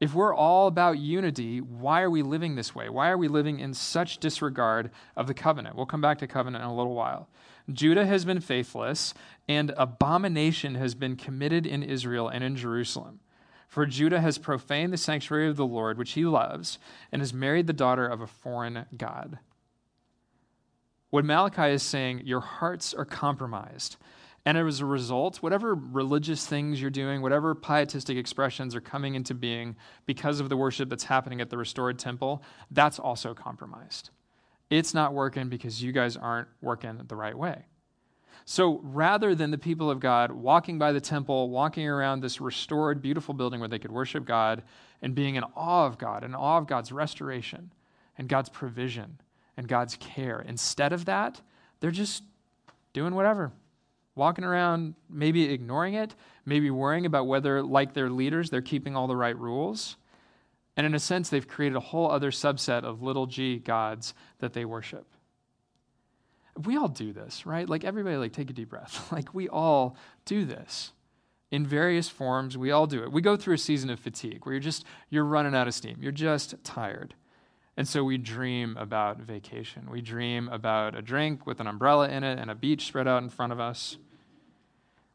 If 0.00 0.14
we're 0.14 0.34
all 0.34 0.66
about 0.66 0.98
unity, 0.98 1.60
why 1.60 2.00
are 2.00 2.10
we 2.10 2.22
living 2.22 2.54
this 2.54 2.74
way? 2.74 2.88
Why 2.88 3.10
are 3.10 3.18
we 3.18 3.28
living 3.28 3.60
in 3.60 3.74
such 3.74 4.16
disregard 4.16 4.90
of 5.14 5.26
the 5.26 5.34
covenant? 5.34 5.76
We'll 5.76 5.84
come 5.84 6.00
back 6.00 6.18
to 6.18 6.26
covenant 6.26 6.64
in 6.64 6.70
a 6.70 6.74
little 6.74 6.94
while. 6.94 7.28
Judah 7.70 8.06
has 8.06 8.24
been 8.24 8.40
faithless, 8.40 9.12
and 9.46 9.74
abomination 9.76 10.74
has 10.76 10.94
been 10.94 11.16
committed 11.16 11.66
in 11.66 11.82
Israel 11.82 12.28
and 12.28 12.42
in 12.42 12.56
Jerusalem. 12.56 13.20
For 13.68 13.84
Judah 13.84 14.20
has 14.20 14.38
profaned 14.38 14.92
the 14.92 14.96
sanctuary 14.96 15.48
of 15.48 15.56
the 15.56 15.66
Lord, 15.66 15.98
which 15.98 16.12
he 16.12 16.24
loves, 16.24 16.78
and 17.12 17.20
has 17.20 17.34
married 17.34 17.66
the 17.66 17.72
daughter 17.74 18.06
of 18.06 18.22
a 18.22 18.26
foreign 18.26 18.86
God. 18.96 19.38
What 21.10 21.24
Malachi 21.24 21.74
is 21.74 21.82
saying, 21.82 22.22
your 22.24 22.40
hearts 22.40 22.94
are 22.94 23.04
compromised. 23.04 23.96
And 24.46 24.56
as 24.56 24.80
a 24.80 24.86
result, 24.86 25.38
whatever 25.38 25.74
religious 25.74 26.46
things 26.46 26.80
you're 26.80 26.90
doing, 26.90 27.20
whatever 27.20 27.54
pietistic 27.54 28.16
expressions 28.16 28.74
are 28.74 28.80
coming 28.80 29.14
into 29.14 29.34
being 29.34 29.76
because 30.06 30.40
of 30.40 30.48
the 30.48 30.56
worship 30.56 30.88
that's 30.88 31.04
happening 31.04 31.40
at 31.40 31.50
the 31.50 31.58
restored 31.58 31.98
temple, 31.98 32.42
that's 32.70 32.98
also 32.98 33.34
compromised. 33.34 34.10
It's 34.70 34.94
not 34.94 35.12
working 35.12 35.48
because 35.48 35.82
you 35.82 35.92
guys 35.92 36.16
aren't 36.16 36.48
working 36.62 37.02
the 37.06 37.16
right 37.16 37.36
way. 37.36 37.66
So 38.46 38.80
rather 38.82 39.34
than 39.34 39.50
the 39.50 39.58
people 39.58 39.90
of 39.90 40.00
God 40.00 40.32
walking 40.32 40.78
by 40.78 40.92
the 40.92 41.00
temple, 41.00 41.50
walking 41.50 41.86
around 41.86 42.20
this 42.20 42.40
restored, 42.40 43.02
beautiful 43.02 43.34
building 43.34 43.60
where 43.60 43.68
they 43.68 43.78
could 43.78 43.92
worship 43.92 44.24
God 44.24 44.62
and 45.02 45.14
being 45.14 45.34
in 45.34 45.44
awe 45.54 45.86
of 45.86 45.98
God, 45.98 46.24
in 46.24 46.34
awe 46.34 46.58
of 46.58 46.66
God's 46.66 46.92
restoration 46.92 47.72
and 48.16 48.28
God's 48.28 48.48
provision 48.48 49.20
and 49.56 49.68
God's 49.68 49.96
care, 49.96 50.40
instead 50.40 50.92
of 50.92 51.04
that, 51.04 51.40
they're 51.80 51.90
just 51.90 52.22
doing 52.92 53.14
whatever. 53.14 53.52
Walking 54.14 54.44
around, 54.44 54.94
maybe 55.08 55.50
ignoring 55.52 55.94
it, 55.94 56.14
maybe 56.44 56.70
worrying 56.70 57.06
about 57.06 57.26
whether, 57.26 57.62
like 57.62 57.94
their 57.94 58.10
leaders, 58.10 58.50
they're 58.50 58.60
keeping 58.60 58.96
all 58.96 59.06
the 59.06 59.16
right 59.16 59.38
rules. 59.38 59.96
And 60.76 60.86
in 60.86 60.94
a 60.94 60.98
sense, 60.98 61.28
they've 61.28 61.46
created 61.46 61.76
a 61.76 61.80
whole 61.80 62.10
other 62.10 62.30
subset 62.30 62.84
of 62.84 63.02
little 63.02 63.26
g 63.26 63.58
gods 63.58 64.14
that 64.38 64.52
they 64.52 64.64
worship. 64.64 65.06
we 66.64 66.76
all 66.76 66.88
do 66.88 67.12
this, 67.12 67.46
right? 67.46 67.68
Like 67.68 67.84
everybody 67.84 68.16
like 68.16 68.32
take 68.32 68.50
a 68.50 68.52
deep 68.52 68.70
breath. 68.70 69.10
like 69.12 69.34
we 69.34 69.48
all 69.48 69.96
do 70.24 70.44
this. 70.44 70.92
In 71.50 71.66
various 71.66 72.08
forms, 72.08 72.56
we 72.56 72.70
all 72.70 72.86
do 72.86 73.02
it. 73.02 73.10
We 73.10 73.20
go 73.22 73.36
through 73.36 73.54
a 73.54 73.58
season 73.58 73.90
of 73.90 73.98
fatigue 73.98 74.46
where 74.46 74.54
you're 74.54 74.60
just 74.60 74.84
you're 75.08 75.24
running 75.24 75.54
out 75.54 75.66
of 75.68 75.74
steam. 75.74 75.98
You're 76.00 76.12
just 76.12 76.54
tired. 76.64 77.14
And 77.76 77.86
so 77.88 78.04
we 78.04 78.18
dream 78.18 78.76
about 78.76 79.18
vacation. 79.18 79.88
We 79.90 80.02
dream 80.02 80.48
about 80.48 80.94
a 80.94 81.02
drink 81.02 81.46
with 81.46 81.60
an 81.60 81.66
umbrella 81.66 82.08
in 82.08 82.24
it 82.24 82.38
and 82.38 82.50
a 82.50 82.54
beach 82.54 82.86
spread 82.86 83.08
out 83.08 83.22
in 83.22 83.28
front 83.28 83.52
of 83.52 83.60
us. 83.60 83.96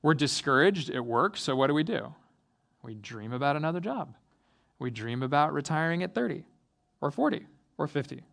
We're 0.01 0.13
discouraged 0.13 0.89
at 0.89 1.05
work, 1.05 1.37
so 1.37 1.55
what 1.55 1.67
do 1.67 1.73
we 1.73 1.83
do? 1.83 2.13
We 2.81 2.95
dream 2.95 3.33
about 3.33 3.55
another 3.55 3.79
job. 3.79 4.15
We 4.79 4.91
dream 4.91 5.23
about 5.23 5.53
retiring 5.53 6.03
at 6.03 6.13
30 6.13 6.43
or 7.01 7.11
40 7.11 7.47
or 7.77 7.87
50. 7.87 8.23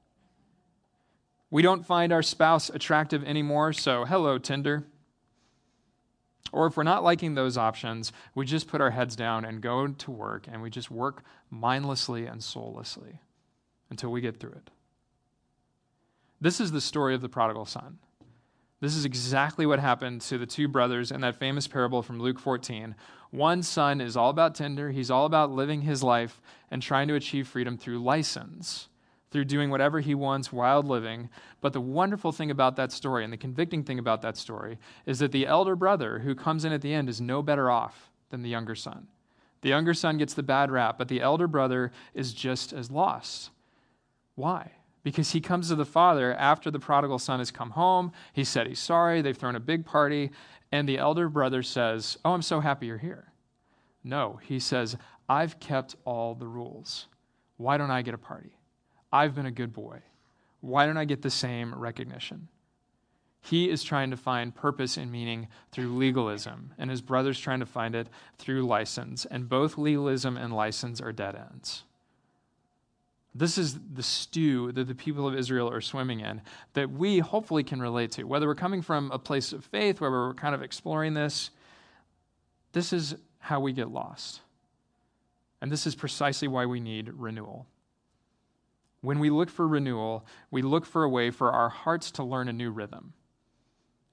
We 1.50 1.62
don't 1.62 1.85
find 1.85 2.12
our 2.12 2.23
spouse 2.23 2.71
attractive 2.71 3.25
anymore, 3.25 3.73
so 3.73 4.05
hello, 4.05 4.38
Tinder. 4.38 4.87
Or 6.52 6.67
if 6.67 6.76
we're 6.76 6.83
not 6.83 7.05
liking 7.05 7.35
those 7.35 7.57
options, 7.57 8.12
we 8.35 8.45
just 8.45 8.69
put 8.69 8.81
our 8.81 8.91
heads 8.91 9.17
down 9.17 9.45
and 9.45 9.61
go 9.61 9.87
to 9.87 10.11
work 10.11 10.47
and 10.50 10.62
we 10.62 10.71
just 10.71 10.91
work 10.91 11.25
mindlessly 11.50 12.26
and 12.26 12.43
soullessly 12.43 13.21
until 13.93 14.11
we 14.11 14.23
get 14.23 14.41
through 14.41 14.53
it. 14.53 14.71
This 16.41 16.61
is 16.61 16.73
the 16.73 16.81
story 16.81 17.15
of 17.15 17.21
the 17.21 17.29
prodigal 17.29 17.67
son. 17.67 17.99
This 18.81 18.97
is 18.97 19.05
exactly 19.05 19.67
what 19.67 19.79
happened 19.79 20.23
to 20.23 20.39
the 20.39 20.47
two 20.47 20.67
brothers 20.67 21.13
in 21.13 21.21
that 21.21 21.37
famous 21.37 21.69
parable 21.69 22.03
from 22.03 22.19
Luke 22.19 22.41
14. 22.41 22.97
One 23.31 23.63
son 23.63 24.01
is 24.01 24.17
all 24.17 24.31
about 24.31 24.55
Tinder, 24.55 24.91
he's 24.91 25.11
all 25.11 25.27
about 25.27 25.53
living 25.53 25.83
his 25.83 26.03
life 26.03 26.41
and 26.71 26.83
trying 26.83 27.07
to 27.09 27.15
achieve 27.15 27.47
freedom 27.47 27.77
through 27.77 28.03
license, 28.03 28.89
through 29.31 29.45
doing 29.45 29.69
whatever 29.69 30.01
he 30.01 30.15
wants, 30.15 30.51
wild 30.51 30.89
living. 30.89 31.29
But 31.61 31.75
the 31.75 31.81
wonderful 31.83 32.33
thing 32.33 32.51
about 32.51 32.77
that 32.77 32.93
story 32.93 33.25
and 33.25 33.33
the 33.33 33.37
convicting 33.37 33.85
thing 33.85 33.99
about 33.99 34.23
that 34.23 34.39
story 34.39 34.79
is 35.05 35.19
that 35.19 35.33
the 35.33 35.47
elder 35.47 35.77
brother 35.77 36.21
who 36.21 36.35
comes 36.35 36.65
in 36.65 36.73
at 36.73 36.81
the 36.81 36.95
end 36.95 37.11
is 37.11 37.21
no 37.21 37.43
better 37.43 37.71
off 37.71 38.11
than 38.31 38.43
the 38.43 38.51
younger 38.51 38.75
son. 38.75 39.07
The 39.61 39.69
younger 39.69 39.95
son 39.95 40.19
gets 40.19 40.35
the 40.35 40.43
bad 40.43 40.73
rap, 40.73 40.99
but 40.99 41.07
the 41.07 41.21
elder 41.21 41.47
brother 41.47 41.93
is 42.15 42.35
just 42.35 42.73
as 42.73 42.91
lost. 42.91 43.51
Why? 44.35 44.73
Because 45.03 45.33
he 45.33 45.41
comes 45.41 45.69
to 45.69 45.75
the 45.75 45.85
father 45.85 46.35
after 46.35 46.71
the 46.71 46.79
prodigal 46.79 47.19
son 47.19 47.41
has 47.41 47.51
come 47.51 47.71
home. 47.71 48.12
He 48.33 48.45
said 48.45 48.67
he's 48.67 48.79
sorry. 48.79 49.21
They've 49.21 49.37
thrown 49.37 49.57
a 49.57 49.61
big 49.61 49.85
party. 49.85 50.31
And 50.71 50.89
the 50.89 50.99
elder 50.99 51.29
brother 51.29 51.62
says, 51.62 52.17
Oh, 52.25 52.33
I'm 52.33 52.43
so 52.43 52.61
happy 52.61 52.87
you're 52.87 52.99
here. 52.99 53.33
No, 54.05 54.41
he 54.43 54.59
says, 54.59 54.97
I've 55.29 55.61
kept 55.61 55.97
all 56.05 56.35
the 56.35 56.47
rules. 56.47 57.07
Why 57.57 57.77
don't 57.77 57.91
I 57.91 58.03
get 58.03 58.15
a 58.15 58.19
party? 58.19 58.57
I've 59.12 59.35
been 59.35 59.47
a 59.47 59.51
good 59.51 59.73
boy. 59.73 60.01
Why 60.61 60.87
don't 60.87 60.97
I 60.97 61.05
get 61.05 61.23
the 61.23 61.31
same 61.31 61.75
recognition? 61.75 62.49
He 63.41 63.69
is 63.69 63.83
trying 63.83 64.11
to 64.11 64.17
find 64.17 64.55
purpose 64.55 64.97
and 64.97 65.11
meaning 65.11 65.49
through 65.73 65.97
legalism, 65.97 66.73
and 66.79 66.89
his 66.89 67.01
brother's 67.01 67.41
trying 67.41 67.59
to 67.59 67.67
find 67.67 67.97
it 67.97 68.09
through 68.39 68.62
license. 68.62 69.25
And 69.25 69.49
both 69.49 69.77
legalism 69.77 70.37
and 70.37 70.55
license 70.55 71.01
are 71.01 71.12
dead 71.12 71.35
ends. 71.35 71.83
This 73.35 73.57
is 73.57 73.79
the 73.95 74.03
stew 74.03 74.73
that 74.73 74.89
the 74.89 74.95
people 74.95 75.27
of 75.27 75.35
Israel 75.35 75.71
are 75.71 75.81
swimming 75.81 76.21
in 76.21 76.43
that 76.75 76.91
we 76.91 77.19
hopefully 77.19 77.65
can 77.65 77.81
relate 77.81 78.12
to. 78.12 78.25
Whether 78.25 78.47
we're 78.47 78.55
coming 78.55 78.83
from 78.83 79.11
a 79.11 79.19
place 79.19 79.53
of 79.53 79.65
faith 79.65 80.01
where 80.01 80.11
we're 80.11 80.35
kind 80.35 80.55
of 80.55 80.62
exploring 80.62 81.15
this, 81.15 81.51
this 82.73 82.93
is 82.93 83.15
how 83.39 83.61
we 83.61 83.73
get 83.73 83.89
lost. 83.89 84.41
And 85.62 85.73
this 85.73 85.87
is 85.87 85.95
precisely 85.95 86.49
why 86.49 86.67
we 86.67 86.81
need 86.81 87.09
renewal. 87.15 87.67
When 89.01 89.19
we 89.19 89.31
look 89.31 89.49
for 89.49 89.67
renewal, 89.67 90.27
we 90.51 90.62
look 90.62 90.85
for 90.85 91.03
a 91.03 91.09
way 91.09 91.31
for 91.31 91.51
our 91.51 91.69
hearts 91.69 92.11
to 92.12 92.23
learn 92.23 92.49
a 92.49 92.53
new 92.53 92.71
rhythm. 92.71 93.15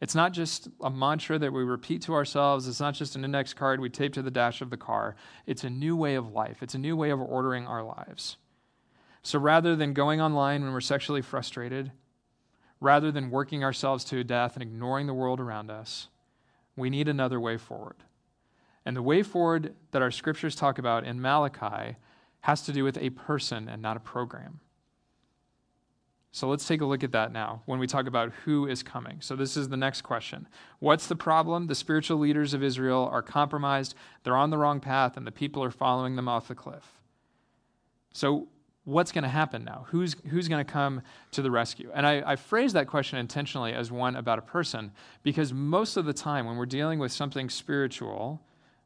It's 0.02 0.16
not 0.16 0.32
just 0.32 0.70
a 0.82 0.90
mantra 0.90 1.38
that 1.40 1.52
we 1.52 1.64
repeat 1.64 2.02
to 2.04 2.14
ourselves. 2.14 2.68
It's 2.68 2.80
not 2.80 2.94
just 2.94 3.16
an 3.16 3.26
index 3.26 3.54
card 3.54 3.82
we 3.82 3.90
tape 3.90 4.14
to 4.14 4.22
the 4.22 4.32
dash 4.32 4.62
of 4.62 4.70
the 4.70 4.78
car. 4.78 5.16
It's 5.46 5.66
a 5.66 5.70
new 5.70 5.96
way 5.96 6.16
of 6.16 6.32
life. 6.32 6.64
It's 6.64 6.74
a 6.74 6.80
new 6.80 6.96
way 6.96 7.10
of 7.10 7.20
ordering 7.20 7.68
our 7.68 7.84
lives. 7.84 8.38
So 9.24 9.40
rather 9.40 9.76
than 9.76 9.94
going 9.94 10.22
online 10.22 10.64
when 10.64 10.72
we're 10.72 10.82
sexually 10.82 11.22
frustrated, 11.22 11.92
rather 12.80 13.12
than 13.12 13.30
working 13.30 13.64
ourselves 13.64 14.04
to 14.06 14.24
death 14.24 14.56
and 14.56 14.64
ignoring 14.64 15.08
the 15.08 15.14
world 15.14 15.40
around 15.40 15.70
us, 15.70 16.08
we 16.76 16.90
need 16.90 17.08
another 17.08 17.40
way 17.40 17.58
forward. 17.58 17.98
And 18.86 18.96
the 18.96 19.02
way 19.02 19.22
forward 19.24 19.76
that 19.92 20.02
our 20.02 20.12
scriptures 20.12 20.56
talk 20.56 20.80
about 20.80 21.04
in 21.04 21.22
Malachi 21.22 21.98
has 22.42 22.62
to 22.64 22.72
do 22.72 22.84
with 22.84 22.98
a 22.98 23.10
person 23.10 23.68
and 23.68 23.82
not 23.82 23.98
a 23.98 24.00
program. 24.00 24.62
So 26.32 26.48
let's 26.48 26.68
take 26.68 26.82
a 26.82 26.86
look 26.86 27.04
at 27.04 27.12
that 27.12 27.32
now 27.32 27.64
when 27.66 27.80
we 27.80 27.88
talk 27.88 28.08
about 28.08 28.32
who 28.46 28.68
is 28.68 28.84
coming. 28.84 29.18
So, 29.20 29.36
this 29.36 29.58
is 29.58 29.70
the 29.70 29.78
next 29.78 30.04
question 30.04 30.48
What's 30.78 31.08
the 31.08 31.16
problem? 31.16 31.68
The 31.68 31.76
spiritual 31.76 32.20
leaders 32.20 32.54
of 32.54 32.64
Israel 32.64 33.10
are 33.12 33.24
compromised, 33.24 33.96
they're 34.24 34.38
on 34.38 34.52
the 34.52 34.58
wrong 34.58 34.80
path, 34.80 35.18
and 35.18 35.26
the 35.26 35.32
people 35.32 35.64
are 35.64 35.72
following 35.72 36.16
them 36.16 36.28
off 36.28 36.48
the 36.48 36.56
cliff. 36.56 37.02
So, 38.14 38.48
what's 38.90 39.12
going 39.12 39.24
to 39.24 39.30
happen 39.30 39.64
now? 39.64 39.86
Who's, 39.90 40.16
who's 40.30 40.48
going 40.48 40.66
to 40.66 40.70
come 40.70 41.02
to 41.32 41.42
the 41.42 41.52
rescue? 41.52 41.92
And 41.94 42.06
I, 42.06 42.24
I 42.26 42.36
phrase 42.36 42.74
that 42.74 42.88
question 42.88 43.20
intentionally 43.20 43.72
as 43.72 43.92
one 43.92 44.16
about 44.16 44.40
a 44.40 44.42
person 44.42 44.92
because 45.22 45.54
most 45.54 45.96
of 45.96 46.06
the 46.06 46.14
time 46.14 46.46
when 46.46 46.58
we're 46.58 46.66
dealing 46.66 46.98
with 46.98 47.12
something 47.12 47.50
spiritual, 47.50 48.42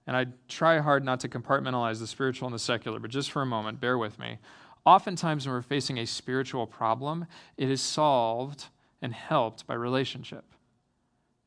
and 0.06 0.18
I 0.18 0.28
try 0.50 0.80
hard 0.80 1.06
not 1.06 1.22
to 1.22 1.30
compartmentalize 1.30 2.00
the 2.00 2.08
spiritual 2.08 2.48
and 2.48 2.54
the 2.54 2.60
secular, 2.60 3.00
but 3.00 3.12
just 3.12 3.32
for 3.32 3.42
a 3.42 3.46
moment, 3.46 3.80
bear 3.80 3.98
with 3.98 4.20
me. 4.20 4.40
Oftentimes, 4.86 5.46
when 5.46 5.56
we're 5.56 5.62
facing 5.62 5.98
a 5.98 6.06
spiritual 6.06 6.68
problem, 6.68 7.26
it 7.56 7.72
is 7.72 7.82
solved 7.82 8.66
and 9.02 9.14
helped 9.14 9.66
by 9.66 9.74
relationship. 9.74 10.44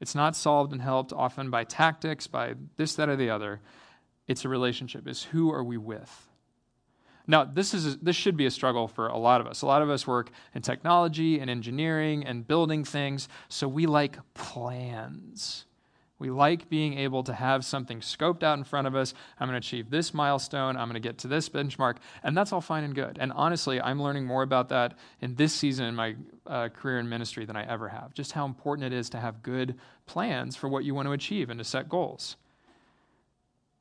It's 0.01 0.15
not 0.15 0.35
solved 0.35 0.73
and 0.73 0.81
helped 0.81 1.13
often 1.13 1.51
by 1.51 1.65
tactics, 1.65 2.27
by 2.27 2.55
this, 2.77 2.95
that, 2.95 3.11
or 3.11 3.17
the 3.17 3.29
other. 3.29 3.61
It's 4.27 4.47
a 4.47 4.49
relationship. 4.49 5.07
It's 5.07 5.25
who 5.25 5.53
are 5.53 5.65
we 5.65 5.77
with? 5.77 6.27
Now, 7.27 7.45
this, 7.45 7.75
is 7.75 7.99
this 7.99 8.15
should 8.15 8.37
be 8.37 8.47
a 8.47 8.51
struggle 8.51 8.87
for 8.87 9.09
a 9.09 9.19
lot 9.19 9.41
of 9.41 9.47
us. 9.47 9.63
A 9.63 9.67
lot 9.67 9.83
of 9.83 9.91
us 9.91 10.07
work 10.07 10.31
in 10.55 10.63
technology 10.63 11.41
and 11.41 11.51
engineering 11.51 12.25
and 12.25 12.47
building 12.47 12.85
things, 12.85 13.29
so 13.49 13.67
we 13.67 13.87
like 13.87 14.19
plans. 14.35 15.65
We 16.19 16.31
like 16.31 16.71
being 16.71 16.99
able 16.99 17.23
to 17.25 17.35
have 17.35 17.65
something 17.65 18.01
scoped 18.01 18.43
out 18.43 18.57
in 18.57 18.65
front 18.65 18.87
of 18.87 18.95
us. 18.95 19.13
I'm 19.39 19.49
going 19.49 19.61
to 19.61 19.67
achieve 19.67 19.91
this 19.91 20.15
milestone. 20.15 20.77
I'm 20.77 20.89
going 20.89 20.95
to 20.95 21.07
get 21.07 21.19
to 21.19 21.29
this 21.29 21.49
benchmark. 21.49 21.97
And 22.23 22.35
that's 22.35 22.53
all 22.53 22.63
fine 22.63 22.85
and 22.85 22.95
good. 22.95 23.19
And 23.21 23.33
honestly, 23.33 23.81
I'm 23.81 24.01
learning 24.03 24.25
more 24.25 24.43
about 24.43 24.71
that 24.71 24.95
in 25.21 25.35
this 25.35 25.53
season 25.53 25.85
in 25.85 25.95
my 25.95 26.17
uh, 26.47 26.69
career 26.71 27.01
in 27.01 27.09
ministry 27.09 27.45
than 27.45 27.57
I 27.57 27.67
ever 27.67 27.89
have. 27.89 28.15
Just 28.15 28.33
how 28.33 28.47
important 28.47 28.91
it 28.91 28.97
is 28.97 29.11
to 29.11 29.21
have 29.21 29.43
good 29.43 29.75
plans 30.07 30.57
for 30.57 30.69
what 30.69 30.85
you 30.85 30.95
want 30.95 31.07
to 31.07 31.13
achieve 31.13 31.51
and 31.51 31.59
to 31.59 31.65
set 31.65 31.89
goals. 31.89 32.37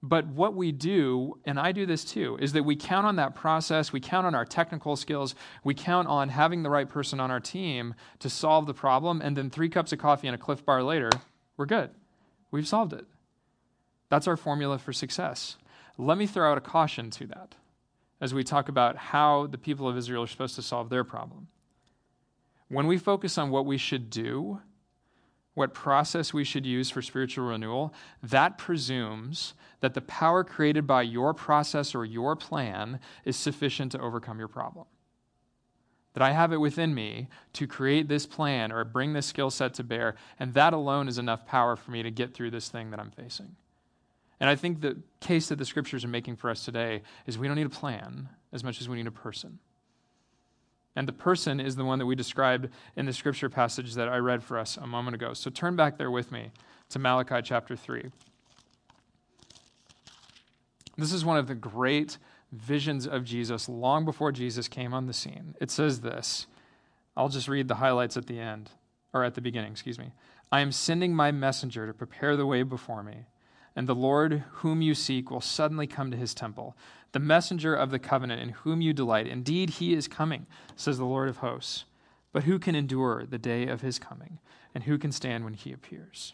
But 0.02 0.28
what 0.28 0.54
we 0.54 0.72
do, 0.72 1.40
and 1.46 1.60
I 1.60 1.72
do 1.72 1.86
this 1.86 2.06
too, 2.06 2.38
is 2.40 2.54
that 2.54 2.64
we 2.64 2.76
count 2.76 3.08
on 3.08 3.16
that 3.16 3.34
process, 3.34 3.92
we 3.92 4.00
count 4.00 4.28
on 4.28 4.36
our 4.36 4.46
technical 4.46 4.96
skills, 4.96 5.34
we 5.64 5.74
count 5.74 6.08
on 6.08 6.30
having 6.30 6.62
the 6.62 6.70
right 6.70 6.88
person 6.88 7.20
on 7.20 7.32
our 7.32 7.40
team 7.40 7.96
to 8.20 8.30
solve 8.30 8.68
the 8.68 8.74
problem, 8.74 9.22
and 9.22 9.36
then 9.36 9.50
three 9.50 9.70
cups 9.70 9.92
of 9.92 10.00
coffee 10.00 10.28
and 10.28 10.36
a 10.36 10.38
Clif 10.38 10.64
Bar 10.64 10.84
later, 10.84 11.10
we're 11.58 11.66
good. 11.66 11.90
We've 12.52 12.68
solved 12.68 12.94
it. 12.94 13.06
That's 14.10 14.28
our 14.28 14.38
formula 14.38 14.78
for 14.78 14.94
success. 14.94 15.58
Let 15.98 16.18
me 16.18 16.28
throw 16.28 16.52
out 16.52 16.58
a 16.58 16.62
caution 16.62 17.10
to 17.12 17.28
that 17.28 17.56
as 18.22 18.34
we 18.34 18.44
talk 18.44 18.70
about 18.70 18.96
how 18.96 19.48
the 19.48 19.58
people 19.58 19.88
of 19.88 19.98
Israel 19.98 20.24
are 20.24 20.28
supposed 20.28 20.56
to 20.56 20.62
solve 20.62 20.90
their 20.90 21.04
problem. 21.04 21.48
When 22.68 22.88
we 22.88 22.98
focus 22.98 23.38
on 23.38 23.50
what 23.50 23.66
we 23.66 23.78
should 23.78 24.10
do, 24.10 24.62
what 25.56 25.74
process 25.74 26.34
we 26.34 26.44
should 26.44 26.66
use 26.66 26.90
for 26.90 27.02
spiritual 27.02 27.48
renewal, 27.48 27.94
that 28.22 28.58
presumes 28.58 29.54
that 29.80 29.94
the 29.94 30.02
power 30.02 30.44
created 30.44 30.86
by 30.86 31.02
your 31.02 31.34
process 31.34 31.96
or 31.96 32.06
your 32.06 32.36
plan 32.36 33.00
is 33.24 33.36
sufficient 33.36 33.92
to 33.94 34.00
overcome 34.00 34.38
your 34.38 34.48
problem. 34.48 34.86
That 36.14 36.24
I 36.24 36.32
have 36.32 36.54
it 36.54 36.58
within 36.58 36.94
me 36.94 37.28
to 37.54 37.68
create 37.68 38.08
this 38.08 38.26
plan 38.26 38.72
or 38.72 38.84
bring 38.84 39.14
this 39.14 39.26
skill 39.26 39.50
set 39.50 39.74
to 39.76 39.84
bear, 39.84 40.16
and 40.40 40.54
that 40.54 40.74
alone 40.74 41.08
is 41.08 41.18
enough 41.18 41.46
power 41.46 41.76
for 41.76 41.92
me 41.92 42.04
to 42.04 42.12
get 42.12 42.34
through 42.34 42.52
this 42.52 42.70
thing 42.70 42.92
that 42.92 43.00
I'm 43.00 43.12
facing. 43.12 43.56
And 44.40 44.50
I 44.50 44.56
think 44.56 44.82
the 44.82 44.98
case 45.22 45.48
that 45.48 45.58
the 45.58 45.66
scriptures 45.66 46.04
are 46.04 46.10
making 46.10 46.36
for 46.36 46.50
us 46.50 46.66
today 46.66 47.02
is 47.26 47.38
we 47.38 47.48
don't 47.48 47.56
need 47.56 47.66
a 47.66 47.70
plan 47.70 48.30
as 48.52 48.64
much 48.64 48.82
as 48.82 48.90
we 48.90 48.98
need 48.98 49.08
a 49.08 49.12
person. 49.12 49.60
And 50.96 51.08
the 51.08 51.14
person 51.14 51.60
is 51.60 51.76
the 51.76 51.86
one 51.86 52.00
that 52.00 52.06
we 52.06 52.16
described 52.16 52.70
in 52.96 53.06
the 53.06 53.14
scripture 53.14 53.50
passage 53.50 53.96
that 53.96 54.08
I 54.08 54.18
read 54.18 54.44
for 54.44 54.58
us 54.58 54.78
a 54.78 54.88
moment 54.88 55.16
ago. 55.16 55.34
So 55.34 55.50
turn 55.50 55.76
back 55.76 55.98
there 55.98 56.12
with 56.12 56.32
me 56.32 56.52
to 56.90 57.00
Malachi 57.00 57.42
chapter 57.44 57.76
3. 57.76 58.12
This 60.98 61.12
is 61.12 61.26
one 61.26 61.38
of 61.38 61.48
the 61.48 61.56
great 61.56 62.18
visions 62.52 63.06
of 63.06 63.26
Jesus 63.26 63.68
long 63.68 64.06
before 64.06 64.32
Jesus 64.32 64.70
came 64.70 64.94
on 64.94 65.08
the 65.08 65.14
scene. 65.14 65.56
It 65.60 65.70
says 65.70 66.02
this. 66.02 66.48
I'll 67.18 67.30
just 67.30 67.50
read 67.50 67.68
the 67.68 67.76
highlights 67.76 68.16
at 68.16 68.28
the 68.28 68.40
end, 68.40 68.72
or 69.14 69.24
at 69.24 69.36
the 69.36 69.42
beginning, 69.42 69.72
excuse 69.72 70.00
me. 70.00 70.14
I 70.52 70.62
am 70.62 70.72
sending 70.72 71.14
my 71.14 71.32
messenger 71.32 71.88
to 71.88 71.94
prepare 71.94 72.38
the 72.38 72.46
way 72.46 72.64
before 72.64 73.04
me, 73.04 73.26
and 73.76 73.88
the 73.88 73.96
Lord 73.96 74.44
whom 74.52 74.82
you 74.82 74.96
seek 74.96 75.30
will 75.30 75.42
suddenly 75.42 75.88
come 75.88 76.12
to 76.12 76.18
his 76.18 76.34
temple 76.34 76.76
the 77.12 77.20
messenger 77.20 77.74
of 77.74 77.92
the 77.92 78.00
covenant 78.00 78.42
in 78.42 78.50
whom 78.50 78.82
you 78.82 78.92
delight. 78.92 79.26
Indeed, 79.26 79.70
he 79.70 79.94
is 79.94 80.06
coming, 80.06 80.48
says 80.76 80.98
the 80.98 81.06
Lord 81.06 81.30
of 81.30 81.38
hosts. 81.38 81.86
But 82.34 82.44
who 82.44 82.60
can 82.60 82.76
endure 82.76 83.26
the 83.26 83.38
day 83.38 83.68
of 83.68 83.80
his 83.80 84.00
coming? 84.00 84.40
and 84.76 84.84
who 84.84 84.98
can 84.98 85.12
stand 85.12 85.46
when 85.46 85.54
he 85.54 85.72
appears? 85.72 86.34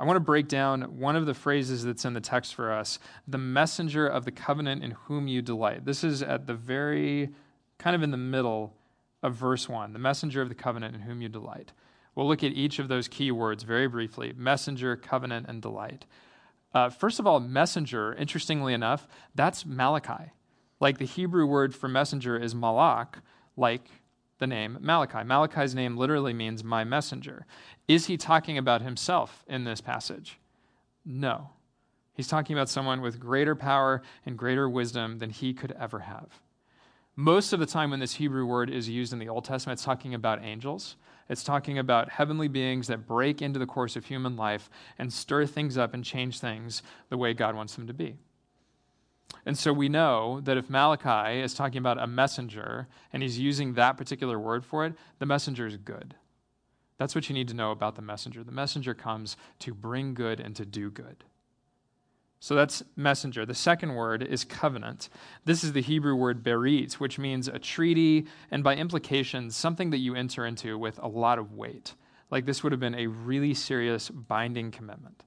I 0.00 0.04
want 0.04 0.16
to 0.16 0.20
break 0.20 0.48
down 0.48 0.98
one 0.98 1.14
of 1.14 1.26
the 1.26 1.34
phrases 1.34 1.84
that's 1.84 2.06
in 2.06 2.14
the 2.14 2.20
text 2.20 2.54
for 2.54 2.72
us 2.72 2.98
the 3.28 3.38
messenger 3.38 4.08
of 4.08 4.24
the 4.24 4.32
covenant 4.32 4.82
in 4.82 4.92
whom 4.92 5.28
you 5.28 5.42
delight. 5.42 5.84
This 5.84 6.02
is 6.02 6.22
at 6.22 6.46
the 6.46 6.54
very, 6.54 7.30
kind 7.78 7.94
of 7.94 8.02
in 8.02 8.10
the 8.10 8.16
middle 8.16 8.74
of 9.22 9.34
verse 9.34 9.68
1, 9.68 9.92
the 9.92 10.00
messenger 10.00 10.42
of 10.42 10.48
the 10.48 10.56
covenant 10.56 10.96
in 10.96 11.02
whom 11.02 11.22
you 11.22 11.28
delight. 11.28 11.72
We'll 12.14 12.28
look 12.28 12.44
at 12.44 12.52
each 12.52 12.78
of 12.78 12.88
those 12.88 13.08
key 13.08 13.30
words 13.30 13.62
very 13.62 13.86
briefly 13.86 14.32
messenger, 14.36 14.96
covenant, 14.96 15.46
and 15.48 15.62
delight. 15.62 16.06
Uh, 16.74 16.88
first 16.88 17.18
of 17.18 17.26
all, 17.26 17.40
messenger, 17.40 18.14
interestingly 18.14 18.72
enough, 18.72 19.06
that's 19.34 19.66
Malachi. 19.66 20.32
Like 20.80 20.98
the 20.98 21.04
Hebrew 21.04 21.46
word 21.46 21.74
for 21.74 21.88
messenger 21.88 22.36
is 22.36 22.54
malak, 22.54 23.18
like 23.56 23.88
the 24.38 24.46
name 24.46 24.78
Malachi. 24.80 25.22
Malachi's 25.22 25.74
name 25.74 25.96
literally 25.96 26.32
means 26.32 26.64
my 26.64 26.82
messenger. 26.82 27.46
Is 27.86 28.06
he 28.06 28.16
talking 28.16 28.58
about 28.58 28.82
himself 28.82 29.44
in 29.46 29.64
this 29.64 29.80
passage? 29.80 30.38
No. 31.04 31.50
He's 32.14 32.28
talking 32.28 32.56
about 32.56 32.68
someone 32.68 33.00
with 33.00 33.20
greater 33.20 33.54
power 33.54 34.02
and 34.26 34.36
greater 34.36 34.68
wisdom 34.68 35.18
than 35.18 35.30
he 35.30 35.54
could 35.54 35.72
ever 35.78 36.00
have. 36.00 36.40
Most 37.14 37.52
of 37.52 37.60
the 37.60 37.66
time, 37.66 37.90
when 37.90 38.00
this 38.00 38.14
Hebrew 38.14 38.46
word 38.46 38.70
is 38.70 38.88
used 38.88 39.12
in 39.12 39.18
the 39.18 39.28
Old 39.28 39.44
Testament, 39.44 39.78
it's 39.78 39.84
talking 39.84 40.14
about 40.14 40.42
angels. 40.42 40.96
It's 41.32 41.42
talking 41.42 41.78
about 41.78 42.10
heavenly 42.10 42.46
beings 42.46 42.88
that 42.88 43.06
break 43.06 43.40
into 43.40 43.58
the 43.58 43.64
course 43.64 43.96
of 43.96 44.04
human 44.04 44.36
life 44.36 44.68
and 44.98 45.10
stir 45.10 45.46
things 45.46 45.78
up 45.78 45.94
and 45.94 46.04
change 46.04 46.38
things 46.38 46.82
the 47.08 47.16
way 47.16 47.32
God 47.32 47.56
wants 47.56 47.74
them 47.74 47.86
to 47.86 47.94
be. 47.94 48.18
And 49.46 49.56
so 49.56 49.72
we 49.72 49.88
know 49.88 50.42
that 50.42 50.58
if 50.58 50.68
Malachi 50.68 51.40
is 51.40 51.54
talking 51.54 51.78
about 51.78 51.96
a 51.96 52.06
messenger 52.06 52.86
and 53.14 53.22
he's 53.22 53.38
using 53.38 53.72
that 53.72 53.96
particular 53.96 54.38
word 54.38 54.62
for 54.62 54.84
it, 54.84 54.92
the 55.20 55.24
messenger 55.24 55.66
is 55.66 55.78
good. 55.78 56.16
That's 56.98 57.14
what 57.14 57.30
you 57.30 57.34
need 57.34 57.48
to 57.48 57.54
know 57.54 57.70
about 57.70 57.96
the 57.96 58.02
messenger. 58.02 58.44
The 58.44 58.52
messenger 58.52 58.92
comes 58.92 59.38
to 59.60 59.72
bring 59.72 60.12
good 60.12 60.38
and 60.38 60.54
to 60.56 60.66
do 60.66 60.90
good. 60.90 61.24
So 62.42 62.56
that's 62.56 62.82
messenger. 62.96 63.46
The 63.46 63.54
second 63.54 63.94
word 63.94 64.20
is 64.20 64.44
covenant. 64.44 65.08
This 65.44 65.62
is 65.62 65.74
the 65.74 65.80
Hebrew 65.80 66.16
word 66.16 66.42
berit, 66.42 66.94
which 66.94 67.16
means 67.16 67.46
a 67.46 67.60
treaty, 67.60 68.26
and 68.50 68.64
by 68.64 68.74
implication, 68.74 69.48
something 69.48 69.90
that 69.90 69.98
you 69.98 70.16
enter 70.16 70.44
into 70.44 70.76
with 70.76 70.98
a 70.98 71.06
lot 71.06 71.38
of 71.38 71.52
weight. 71.52 71.94
Like 72.32 72.44
this 72.44 72.64
would 72.64 72.72
have 72.72 72.80
been 72.80 72.96
a 72.96 73.06
really 73.06 73.54
serious 73.54 74.10
binding 74.10 74.72
commitment. 74.72 75.22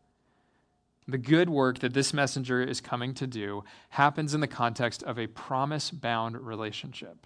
The 1.08 1.18
good 1.18 1.50
work 1.50 1.80
that 1.80 1.94
this 1.94 2.14
messenger 2.14 2.62
is 2.62 2.82
coming 2.82 3.14
to 3.14 3.28
do 3.28 3.64
happens 3.92 4.34
in 4.34 4.42
the 4.42 4.46
context 4.46 5.02
of 5.02 5.18
a 5.18 5.28
promise 5.28 5.92
bound 5.92 6.42
relationship, 6.42 7.26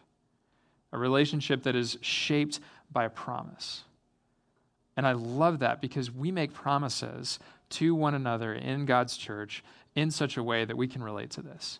a 0.93 0.99
relationship 0.99 1.63
that 1.63 1.75
is 1.75 1.97
shaped 2.01 2.59
by 2.91 3.05
a 3.05 3.09
promise. 3.09 3.85
And 4.95 5.07
I 5.07 5.13
love 5.13 5.59
that 5.59 5.81
because 5.81 6.11
we 6.11 6.29
make 6.31 6.53
promises 6.53 7.39
to 7.71 7.95
one 7.95 8.15
another 8.15 8.53
in 8.53 8.85
God's 8.85 9.17
church 9.17 9.63
in 9.95 10.11
such 10.11 10.37
a 10.37 10.43
way 10.43 10.65
that 10.65 10.77
we 10.77 10.87
can 10.87 11.03
relate 11.03 11.29
to 11.31 11.41
this. 11.41 11.79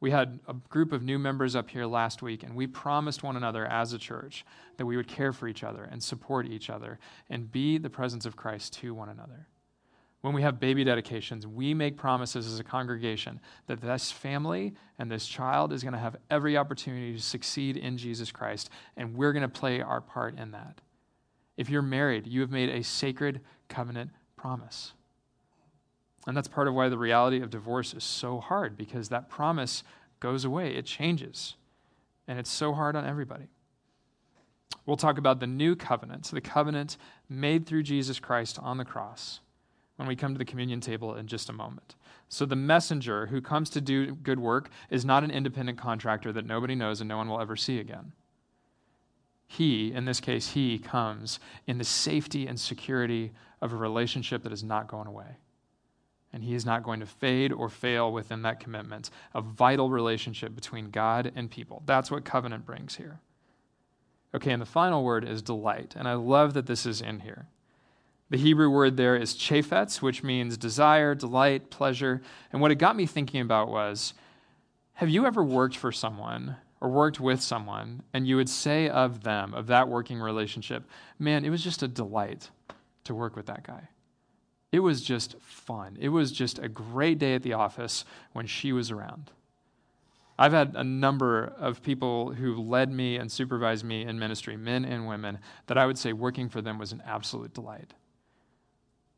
We 0.00 0.10
had 0.10 0.40
a 0.48 0.54
group 0.54 0.92
of 0.92 1.02
new 1.02 1.18
members 1.18 1.54
up 1.54 1.70
here 1.70 1.86
last 1.86 2.22
week, 2.22 2.42
and 2.42 2.56
we 2.56 2.66
promised 2.66 3.22
one 3.22 3.36
another 3.36 3.64
as 3.66 3.92
a 3.92 3.98
church 3.98 4.44
that 4.76 4.86
we 4.86 4.96
would 4.96 5.06
care 5.06 5.32
for 5.32 5.46
each 5.46 5.62
other 5.62 5.84
and 5.84 6.02
support 6.02 6.46
each 6.46 6.70
other 6.70 6.98
and 7.30 7.52
be 7.52 7.78
the 7.78 7.90
presence 7.90 8.26
of 8.26 8.36
Christ 8.36 8.72
to 8.80 8.94
one 8.94 9.08
another 9.08 9.46
when 10.22 10.34
we 10.34 10.42
have 10.42 10.60
baby 10.60 10.84
dedications, 10.84 11.46
we 11.46 11.74
make 11.74 11.96
promises 11.96 12.46
as 12.46 12.60
a 12.60 12.64
congregation 12.64 13.40
that 13.66 13.80
this 13.80 14.10
family 14.10 14.72
and 14.98 15.10
this 15.10 15.26
child 15.26 15.72
is 15.72 15.82
going 15.82 15.94
to 15.94 15.98
have 15.98 16.16
every 16.30 16.56
opportunity 16.56 17.12
to 17.12 17.20
succeed 17.20 17.76
in 17.76 17.98
Jesus 17.98 18.30
Christ, 18.30 18.70
and 18.96 19.14
we're 19.16 19.32
going 19.32 19.42
to 19.42 19.48
play 19.48 19.82
our 19.82 20.00
part 20.00 20.38
in 20.38 20.52
that. 20.52 20.80
If 21.56 21.68
you're 21.68 21.82
married, 21.82 22.26
you 22.28 22.40
have 22.40 22.52
made 22.52 22.68
a 22.68 22.84
sacred 22.84 23.40
covenant 23.68 24.10
promise. 24.36 24.92
And 26.26 26.36
that's 26.36 26.48
part 26.48 26.68
of 26.68 26.74
why 26.74 26.88
the 26.88 26.98
reality 26.98 27.40
of 27.42 27.50
divorce 27.50 27.94
is 27.94 28.04
so 28.04 28.38
hard, 28.38 28.76
because 28.76 29.08
that 29.08 29.28
promise 29.28 29.82
goes 30.20 30.44
away, 30.44 30.74
it 30.74 30.86
changes, 30.86 31.56
and 32.28 32.38
it's 32.38 32.50
so 32.50 32.72
hard 32.72 32.94
on 32.94 33.04
everybody. 33.04 33.48
We'll 34.86 34.96
talk 34.96 35.18
about 35.18 35.40
the 35.40 35.46
new 35.46 35.76
covenant, 35.76 36.24
the 36.24 36.40
covenant 36.40 36.96
made 37.28 37.66
through 37.66 37.82
Jesus 37.82 38.18
Christ 38.18 38.58
on 38.60 38.78
the 38.78 38.84
cross 38.84 39.40
when 39.96 40.08
we 40.08 40.16
come 40.16 40.32
to 40.32 40.38
the 40.38 40.44
communion 40.44 40.80
table 40.80 41.14
in 41.14 41.26
just 41.26 41.48
a 41.48 41.52
moment. 41.52 41.94
So, 42.28 42.46
the 42.46 42.56
messenger 42.56 43.26
who 43.26 43.40
comes 43.40 43.68
to 43.70 43.80
do 43.80 44.14
good 44.14 44.38
work 44.38 44.70
is 44.90 45.04
not 45.04 45.22
an 45.22 45.30
independent 45.30 45.78
contractor 45.78 46.32
that 46.32 46.46
nobody 46.46 46.74
knows 46.74 47.00
and 47.00 47.08
no 47.08 47.18
one 47.18 47.28
will 47.28 47.40
ever 47.40 47.56
see 47.56 47.78
again. 47.78 48.12
He, 49.46 49.92
in 49.92 50.06
this 50.06 50.18
case, 50.18 50.48
he 50.48 50.78
comes 50.78 51.38
in 51.66 51.76
the 51.76 51.84
safety 51.84 52.46
and 52.46 52.58
security 52.58 53.32
of 53.60 53.72
a 53.72 53.76
relationship 53.76 54.42
that 54.44 54.52
is 54.52 54.64
not 54.64 54.88
going 54.88 55.06
away. 55.06 55.36
And 56.32 56.42
he 56.42 56.54
is 56.54 56.64
not 56.64 56.82
going 56.82 57.00
to 57.00 57.06
fade 57.06 57.52
or 57.52 57.68
fail 57.68 58.12
within 58.12 58.42
that 58.42 58.58
commitment, 58.58 59.10
a 59.34 59.42
vital 59.42 59.90
relationship 59.90 60.54
between 60.54 60.90
God 60.90 61.30
and 61.36 61.50
people. 61.50 61.82
That's 61.84 62.10
what 62.10 62.24
covenant 62.24 62.64
brings 62.64 62.96
here. 62.96 63.20
Okay, 64.34 64.50
and 64.50 64.62
the 64.62 64.66
final 64.66 65.04
word 65.04 65.28
is 65.28 65.42
delight. 65.42 65.94
And 65.96 66.08
I 66.08 66.14
love 66.14 66.54
that 66.54 66.66
this 66.66 66.86
is 66.86 67.02
in 67.02 67.20
here. 67.20 67.46
The 68.30 68.38
Hebrew 68.38 68.70
word 68.70 68.96
there 68.96 69.14
is 69.14 69.34
chafetz, 69.34 70.00
which 70.00 70.22
means 70.22 70.56
desire, 70.56 71.14
delight, 71.14 71.68
pleasure. 71.68 72.22
And 72.50 72.62
what 72.62 72.70
it 72.70 72.76
got 72.76 72.96
me 72.96 73.04
thinking 73.04 73.42
about 73.42 73.68
was 73.68 74.14
have 74.94 75.10
you 75.10 75.26
ever 75.26 75.44
worked 75.44 75.76
for 75.76 75.92
someone 75.92 76.56
or 76.80 76.88
worked 76.88 77.20
with 77.20 77.42
someone 77.42 78.02
and 78.14 78.26
you 78.26 78.36
would 78.36 78.48
say 78.48 78.88
of 78.88 79.22
them, 79.22 79.52
of 79.52 79.66
that 79.66 79.88
working 79.88 80.18
relationship, 80.18 80.84
man, 81.18 81.44
it 81.44 81.50
was 81.50 81.62
just 81.62 81.82
a 81.82 81.88
delight 81.88 82.48
to 83.04 83.14
work 83.14 83.36
with 83.36 83.46
that 83.46 83.64
guy? 83.64 83.88
It 84.72 84.80
was 84.80 85.02
just 85.02 85.38
fun. 85.40 85.98
It 86.00 86.08
was 86.08 86.32
just 86.32 86.58
a 86.58 86.68
great 86.68 87.18
day 87.18 87.34
at 87.34 87.42
the 87.42 87.52
office 87.52 88.04
when 88.32 88.46
she 88.46 88.72
was 88.72 88.90
around. 88.90 89.30
I've 90.38 90.52
had 90.52 90.74
a 90.74 90.82
number 90.82 91.52
of 91.58 91.82
people 91.82 92.32
who 92.32 92.56
led 92.56 92.90
me 92.90 93.16
and 93.16 93.30
supervised 93.30 93.84
me 93.84 94.02
in 94.02 94.18
ministry, 94.18 94.56
men 94.56 94.84
and 94.84 95.06
women, 95.06 95.38
that 95.66 95.76
I 95.76 95.86
would 95.86 95.98
say 95.98 96.14
working 96.14 96.48
for 96.48 96.62
them 96.62 96.78
was 96.78 96.90
an 96.92 97.02
absolute 97.06 97.52
delight 97.52 97.92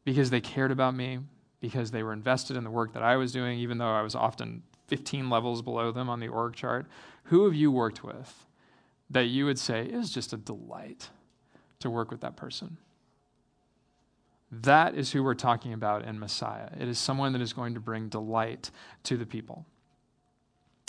because 0.04 0.28
they 0.28 0.40
cared 0.40 0.70
about 0.70 0.94
me, 0.94 1.20
because 1.60 1.90
they 1.90 2.02
were 2.02 2.12
invested 2.12 2.56
in 2.56 2.64
the 2.64 2.70
work 2.70 2.92
that 2.92 3.02
I 3.02 3.16
was 3.16 3.32
doing, 3.32 3.58
even 3.58 3.78
though 3.78 3.94
I 3.94 4.02
was 4.02 4.14
often 4.14 4.62
15 4.88 5.30
levels 5.30 5.62
below 5.62 5.92
them 5.92 6.10
on 6.10 6.20
the 6.20 6.28
org 6.28 6.54
chart. 6.54 6.86
Who 7.24 7.44
have 7.44 7.54
you 7.54 7.70
worked 7.72 8.04
with 8.04 8.44
that 9.08 9.26
you 9.26 9.46
would 9.46 9.58
say 9.58 9.86
is 9.86 10.10
just 10.10 10.32
a 10.32 10.36
delight 10.36 11.08
to 11.78 11.88
work 11.88 12.10
with 12.10 12.20
that 12.20 12.36
person? 12.36 12.76
That 14.62 14.94
is 14.94 15.12
who 15.12 15.22
we're 15.22 15.34
talking 15.34 15.72
about 15.72 16.04
in 16.04 16.18
Messiah. 16.18 16.68
It 16.78 16.88
is 16.88 16.98
someone 16.98 17.32
that 17.32 17.42
is 17.42 17.52
going 17.52 17.74
to 17.74 17.80
bring 17.80 18.08
delight 18.08 18.70
to 19.04 19.16
the 19.16 19.26
people. 19.26 19.66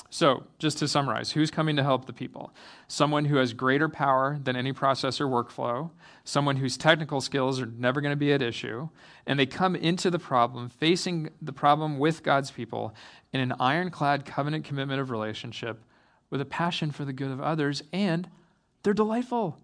So, 0.10 0.46
just 0.60 0.78
to 0.78 0.88
summarize, 0.88 1.32
who's 1.32 1.52
coming 1.52 1.76
to 1.76 1.84
help 1.84 2.06
the 2.06 2.14
people? 2.14 2.54
Someone 2.88 3.26
who 3.26 3.36
has 3.38 3.54
greater 3.54 3.90
power 3.90 4.40
than 4.42 4.56
any 4.56 4.72
processor 4.72 5.28
workflow, 5.28 5.90
someone 6.24 6.56
whose 6.56 6.78
technical 6.78 7.20
skills 7.20 7.60
are 7.60 7.66
never 7.66 8.00
going 8.00 8.14
to 8.14 8.16
be 8.16 8.32
at 8.32 8.42
issue, 8.42 8.88
and 9.26 9.38
they 9.38 9.46
come 9.46 9.76
into 9.76 10.10
the 10.10 10.20
problem, 10.20 10.70
facing 10.70 11.32
the 11.42 11.52
problem 11.52 11.98
with 11.98 12.24
God's 12.24 12.52
people 12.52 12.96
in 13.34 13.42
an 13.42 13.54
ironclad 13.60 14.26
covenant 14.26 14.64
commitment 14.64 15.02
of 15.02 15.12
relationship 15.12 15.84
with 16.30 16.40
a 16.40 16.46
passion 16.46 16.92
for 16.92 17.04
the 17.04 17.14
good 17.14 17.32
of 17.32 17.42
others, 17.42 17.84
and 17.92 18.30
they're 18.84 18.94
delightful. 18.94 19.58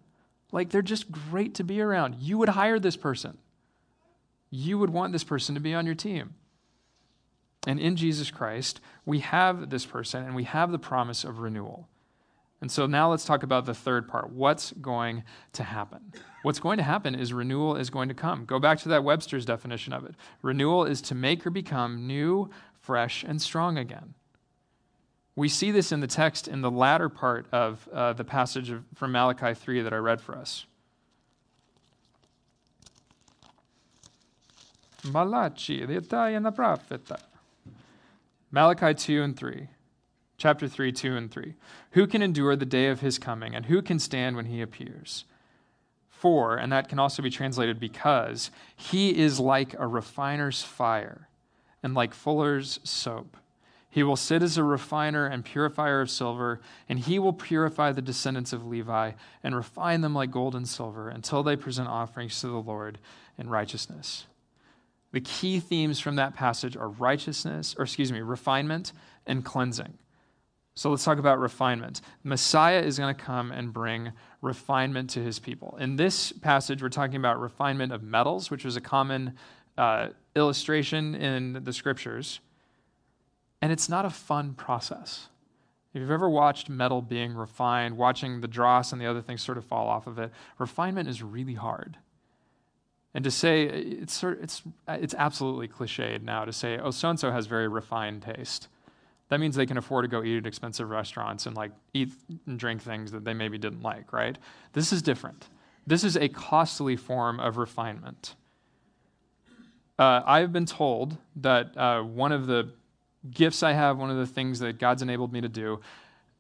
Like, 0.52 0.70
they're 0.70 0.82
just 0.82 1.12
great 1.12 1.56
to 1.56 1.64
be 1.64 1.80
around. 1.80 2.16
You 2.20 2.38
would 2.40 2.50
hire 2.50 2.80
this 2.80 2.98
person, 2.98 3.38
you 4.52 4.78
would 4.78 4.92
want 4.92 5.14
this 5.14 5.24
person 5.24 5.56
to 5.56 5.62
be 5.62 5.74
on 5.74 5.86
your 5.86 5.96
team. 5.96 6.36
And 7.66 7.80
in 7.80 7.96
Jesus 7.96 8.30
Christ, 8.30 8.82
we 9.06 9.20
have 9.20 9.70
this 9.70 9.86
person 9.86 10.24
and 10.24 10.36
we 10.36 10.44
have 10.44 10.72
the 10.72 10.80
promise 10.80 11.24
of 11.24 11.40
renewal. 11.40 11.88
And 12.60 12.72
so 12.72 12.86
now 12.86 13.10
let's 13.10 13.26
talk 13.26 13.42
about 13.42 13.66
the 13.66 13.74
third 13.74 14.08
part. 14.08 14.32
What's 14.32 14.72
going 14.74 15.24
to 15.54 15.64
happen? 15.64 16.14
What's 16.44 16.60
going 16.60 16.78
to 16.78 16.84
happen 16.84 17.16
is 17.16 17.34
renewal 17.34 17.76
is 17.76 17.90
going 17.90 18.08
to 18.10 18.14
come. 18.14 18.46
Go 18.46 18.60
back 18.60 18.80
to 18.80 18.90
that 18.90 19.04
Webster's 19.04 19.46
definition 19.46 19.94
of 19.94 20.06
it. 20.06 20.14
Renewal 20.44 20.86
is 20.86 21.02
to 21.04 21.16
make 21.16 21.46
or 21.46 21.50
become 21.50 22.06
new, 22.06 22.52
fresh, 22.80 23.24
and 23.24 23.42
strong 23.42 23.78
again. 23.78 24.14
We 25.36 25.50
see 25.50 25.72
this 25.72 25.92
in 25.92 26.02
the 26.02 26.08
text 26.08 26.48
in 26.48 26.62
the 26.62 26.70
latter 26.70 27.10
part 27.10 27.48
of 27.52 27.88
uh, 27.92 28.14
the 28.14 28.24
passage 28.24 28.70
of, 28.70 28.84
from 28.94 29.12
Malachi 29.12 29.56
3 29.56 29.82
that 29.82 29.94
I 29.94 29.98
read 29.98 30.22
for 30.22 30.36
us. 30.36 30.66
Malachi, 35.04 35.86
the 35.86 35.98
Italian 35.98 36.52
prophet. 36.54 37.10
Malachi 38.52 38.94
2 38.94 39.24
and 39.24 39.38
3. 39.38 39.68
Chapter 40.38 40.68
3, 40.68 40.92
2 40.92 41.16
and 41.16 41.32
3. 41.32 41.56
Who 41.92 42.08
can 42.08 42.22
endure 42.22 42.56
the 42.56 42.66
day 42.66 42.88
of 42.88 43.02
his 43.02 43.20
coming, 43.20 43.56
and 43.56 43.66
who 43.66 43.82
can 43.82 44.00
stand 44.00 44.36
when 44.36 44.46
he 44.46 44.62
appears? 44.62 45.26
For, 46.10 46.56
and 46.56 46.72
that 46.72 46.90
can 46.90 47.00
also 47.00 47.22
be 47.22 47.30
translated 47.30 47.80
because, 47.80 48.52
he 48.76 49.18
is 49.18 49.40
like 49.40 49.76
a 49.80 49.88
refiner's 49.88 50.62
fire 50.64 51.28
and 51.82 51.94
like 51.94 52.14
fuller's 52.14 52.80
soap. 52.84 53.38
He 53.90 54.04
will 54.04 54.16
sit 54.16 54.42
as 54.42 54.58
a 54.58 54.64
refiner 54.64 55.26
and 55.26 55.44
purifier 55.44 56.00
of 56.02 56.10
silver, 56.10 56.62
and 56.88 57.00
he 57.00 57.20
will 57.20 57.34
purify 57.34 57.92
the 57.92 58.02
descendants 58.02 58.54
of 58.54 58.66
Levi 58.66 59.12
and 59.44 59.56
refine 59.56 60.02
them 60.02 60.16
like 60.16 60.32
gold 60.32 60.56
and 60.56 60.68
silver 60.68 61.10
until 61.10 61.44
they 61.44 61.56
present 61.56 61.90
offerings 61.90 62.40
to 62.42 62.48
the 62.48 62.62
Lord 62.62 63.00
in 63.38 63.50
righteousness. 63.50 64.28
The 65.12 65.22
key 65.22 65.60
themes 65.60 66.00
from 66.00 66.16
that 66.16 66.36
passage 66.36 66.78
are 66.78 66.90
righteousness, 66.90 67.76
or 67.78 67.84
excuse 67.84 68.12
me, 68.12 68.22
refinement 68.22 68.94
and 69.26 69.44
cleansing. 69.44 69.98
So 70.74 70.90
let's 70.90 71.04
talk 71.04 71.18
about 71.18 71.40
refinement. 71.40 72.00
Messiah 72.24 72.80
is 72.80 72.98
going 72.98 73.14
to 73.14 73.22
come 73.22 73.52
and 73.52 73.74
bring 73.74 74.14
refinement 74.42 75.10
to 75.12 75.20
his 75.22 75.38
people. 75.38 75.78
In 75.80 75.98
this 75.98 76.32
passage, 76.32 76.82
we're 76.82 76.90
talking 76.90 77.18
about 77.18 77.40
refinement 77.42 77.92
of 77.92 78.02
metals, 78.02 78.50
which 78.50 78.64
was 78.64 78.78
a 78.78 78.82
common 78.82 79.36
uh, 79.78 80.10
illustration 80.36 81.14
in 81.14 81.62
the 81.64 81.74
scriptures. 81.74 82.40
And 83.62 83.72
it's 83.72 83.90
not 83.90 84.06
a 84.06 84.10
fun 84.10 84.54
process. 84.54 85.28
If 85.94 86.00
you've 86.00 86.10
ever 86.10 86.30
watched 86.30 86.70
metal 86.70 87.02
being 87.02 87.34
refined, 87.34 87.98
watching 87.98 88.40
the 88.40 88.48
dross 88.48 88.94
and 88.94 89.02
the 89.02 89.08
other 89.08 89.22
things 89.22 89.42
sort 89.42 89.58
of 89.58 89.66
fall 89.66 89.88
off 89.90 90.08
of 90.08 90.20
it, 90.20 90.32
refinement 90.58 91.10
is 91.10 91.22
really 91.22 91.56
hard. 91.56 91.98
And 93.14 93.24
to 93.26 93.32
say 93.32 93.64
it's 93.64 94.14
sort 94.14 94.38
of, 94.38 94.44
it's 94.44 94.62
it's 94.88 95.14
absolutely 95.18 95.68
cliched 95.68 96.22
now 96.22 96.46
to 96.46 96.54
say 96.54 96.78
oh 96.78 96.92
so 96.92 97.10
and 97.10 97.20
so 97.20 97.32
has 97.32 97.46
very 97.46 97.68
refined 97.68 98.22
taste. 98.22 98.68
That 99.30 99.40
means 99.40 99.56
they 99.56 99.66
can 99.66 99.78
afford 99.78 100.04
to 100.04 100.10
go 100.10 100.24
eat 100.24 100.38
at 100.38 100.46
expensive 100.46 100.90
restaurants 100.90 101.46
and 101.46 101.56
like 101.56 101.72
eat 101.94 102.12
and 102.48 102.60
drink 102.60 102.82
things 102.82 103.12
that 103.12 103.24
they 103.24 103.34
maybe 103.34 103.58
didn't 103.58 103.82
like, 103.82 104.12
right? 104.12 104.38
This 104.74 104.92
is 104.92 105.02
different. 105.02 105.48
This 105.88 106.04
is 106.04 106.16
a 106.18 106.28
costly 106.28 106.96
form 106.96 107.40
of 107.40 107.58
refinement. 107.58 108.36
Uh, 109.98 110.22
I've 110.26 110.52
been 110.52 110.66
told 110.66 111.18
that 111.38 111.78
uh, 111.78 112.02
one 112.02 112.32
of 112.32 112.48
the 112.48 112.74
gifts 113.30 113.62
I 113.64 113.74
have, 113.74 113.98
one 113.98 114.10
of 114.10 114.18
the 114.18 114.26
things 114.26 114.60
that 114.60 114.80
God's 114.80 115.02
enabled 115.02 115.32
me 115.32 115.42
to 115.42 115.50
do, 115.50 115.80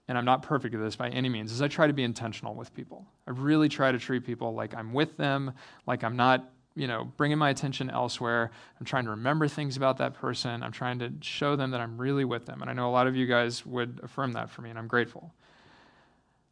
and 0.07 0.17
I'm 0.17 0.25
not 0.25 0.41
perfect 0.41 0.73
at 0.75 0.81
this 0.81 0.95
by 0.95 1.09
any 1.09 1.29
means, 1.29 1.51
is 1.51 1.61
I 1.61 1.67
try 1.67 1.87
to 1.87 1.93
be 1.93 2.03
intentional 2.03 2.55
with 2.55 2.73
people. 2.73 3.05
I 3.27 3.31
really 3.31 3.69
try 3.69 3.91
to 3.91 3.99
treat 3.99 4.25
people 4.25 4.53
like 4.53 4.73
I'm 4.75 4.93
with 4.93 5.15
them, 5.15 5.53
like 5.85 6.03
I'm 6.03 6.15
not, 6.15 6.49
you 6.75 6.87
know, 6.87 7.11
bringing 7.17 7.37
my 7.37 7.49
attention 7.49 7.89
elsewhere. 7.89 8.51
I'm 8.79 8.85
trying 8.85 9.05
to 9.05 9.11
remember 9.11 9.47
things 9.47 9.77
about 9.77 9.97
that 9.97 10.13
person. 10.13 10.63
I'm 10.63 10.71
trying 10.71 10.99
to 10.99 11.11
show 11.21 11.55
them 11.55 11.71
that 11.71 11.81
I'm 11.81 11.97
really 11.97 12.25
with 12.25 12.45
them. 12.45 12.61
And 12.61 12.69
I 12.69 12.73
know 12.73 12.89
a 12.89 12.91
lot 12.91 13.07
of 13.07 13.15
you 13.15 13.25
guys 13.25 13.65
would 13.65 13.99
affirm 14.03 14.33
that 14.33 14.49
for 14.49 14.61
me, 14.61 14.69
and 14.69 14.79
I'm 14.79 14.87
grateful. 14.87 15.33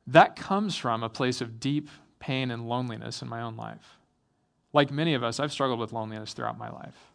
That 0.08 0.36
comes 0.36 0.76
from 0.76 1.04
a 1.04 1.10
place 1.10 1.42
of 1.42 1.60
deep 1.60 1.90
pain 2.20 2.52
and 2.52 2.68
loneliness 2.68 3.22
in 3.22 3.30
my 3.30 3.42
own 3.42 3.56
life. 3.56 3.98
Like 4.74 4.92
many 4.92 5.14
of 5.14 5.24
us, 5.24 5.40
I've 5.40 5.52
struggled 5.52 5.80
with 5.80 5.94
loneliness 5.94 6.34
throughout 6.34 6.58
my 6.58 6.70
life 6.70 7.10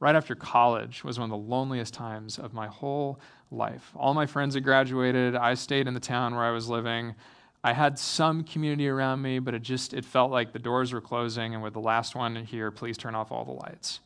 right 0.00 0.16
after 0.16 0.34
college 0.34 1.04
was 1.04 1.18
one 1.18 1.30
of 1.30 1.30
the 1.30 1.48
loneliest 1.48 1.94
times 1.94 2.38
of 2.38 2.52
my 2.52 2.66
whole 2.66 3.20
life. 3.50 3.92
All 3.94 4.14
my 4.14 4.26
friends 4.26 4.54
had 4.54 4.64
graduated. 4.64 5.36
I 5.36 5.54
stayed 5.54 5.86
in 5.86 5.94
the 5.94 6.00
town 6.00 6.34
where 6.34 6.44
I 6.44 6.50
was 6.50 6.68
living. 6.68 7.14
I 7.62 7.72
had 7.74 7.98
some 7.98 8.42
community 8.42 8.88
around 8.88 9.20
me, 9.20 9.38
but 9.38 9.54
it 9.54 9.62
just 9.62 9.92
it 9.92 10.04
felt 10.04 10.30
like 10.30 10.52
the 10.52 10.58
doors 10.58 10.92
were 10.92 11.00
closing 11.00 11.54
and 11.54 11.62
with 11.62 11.74
the 11.74 11.80
last 11.80 12.14
one 12.14 12.36
here, 12.36 12.70
please 12.70 12.96
turn 12.96 13.14
off 13.14 13.30
all 13.30 13.44
the 13.44 13.52
lights. 13.52 14.00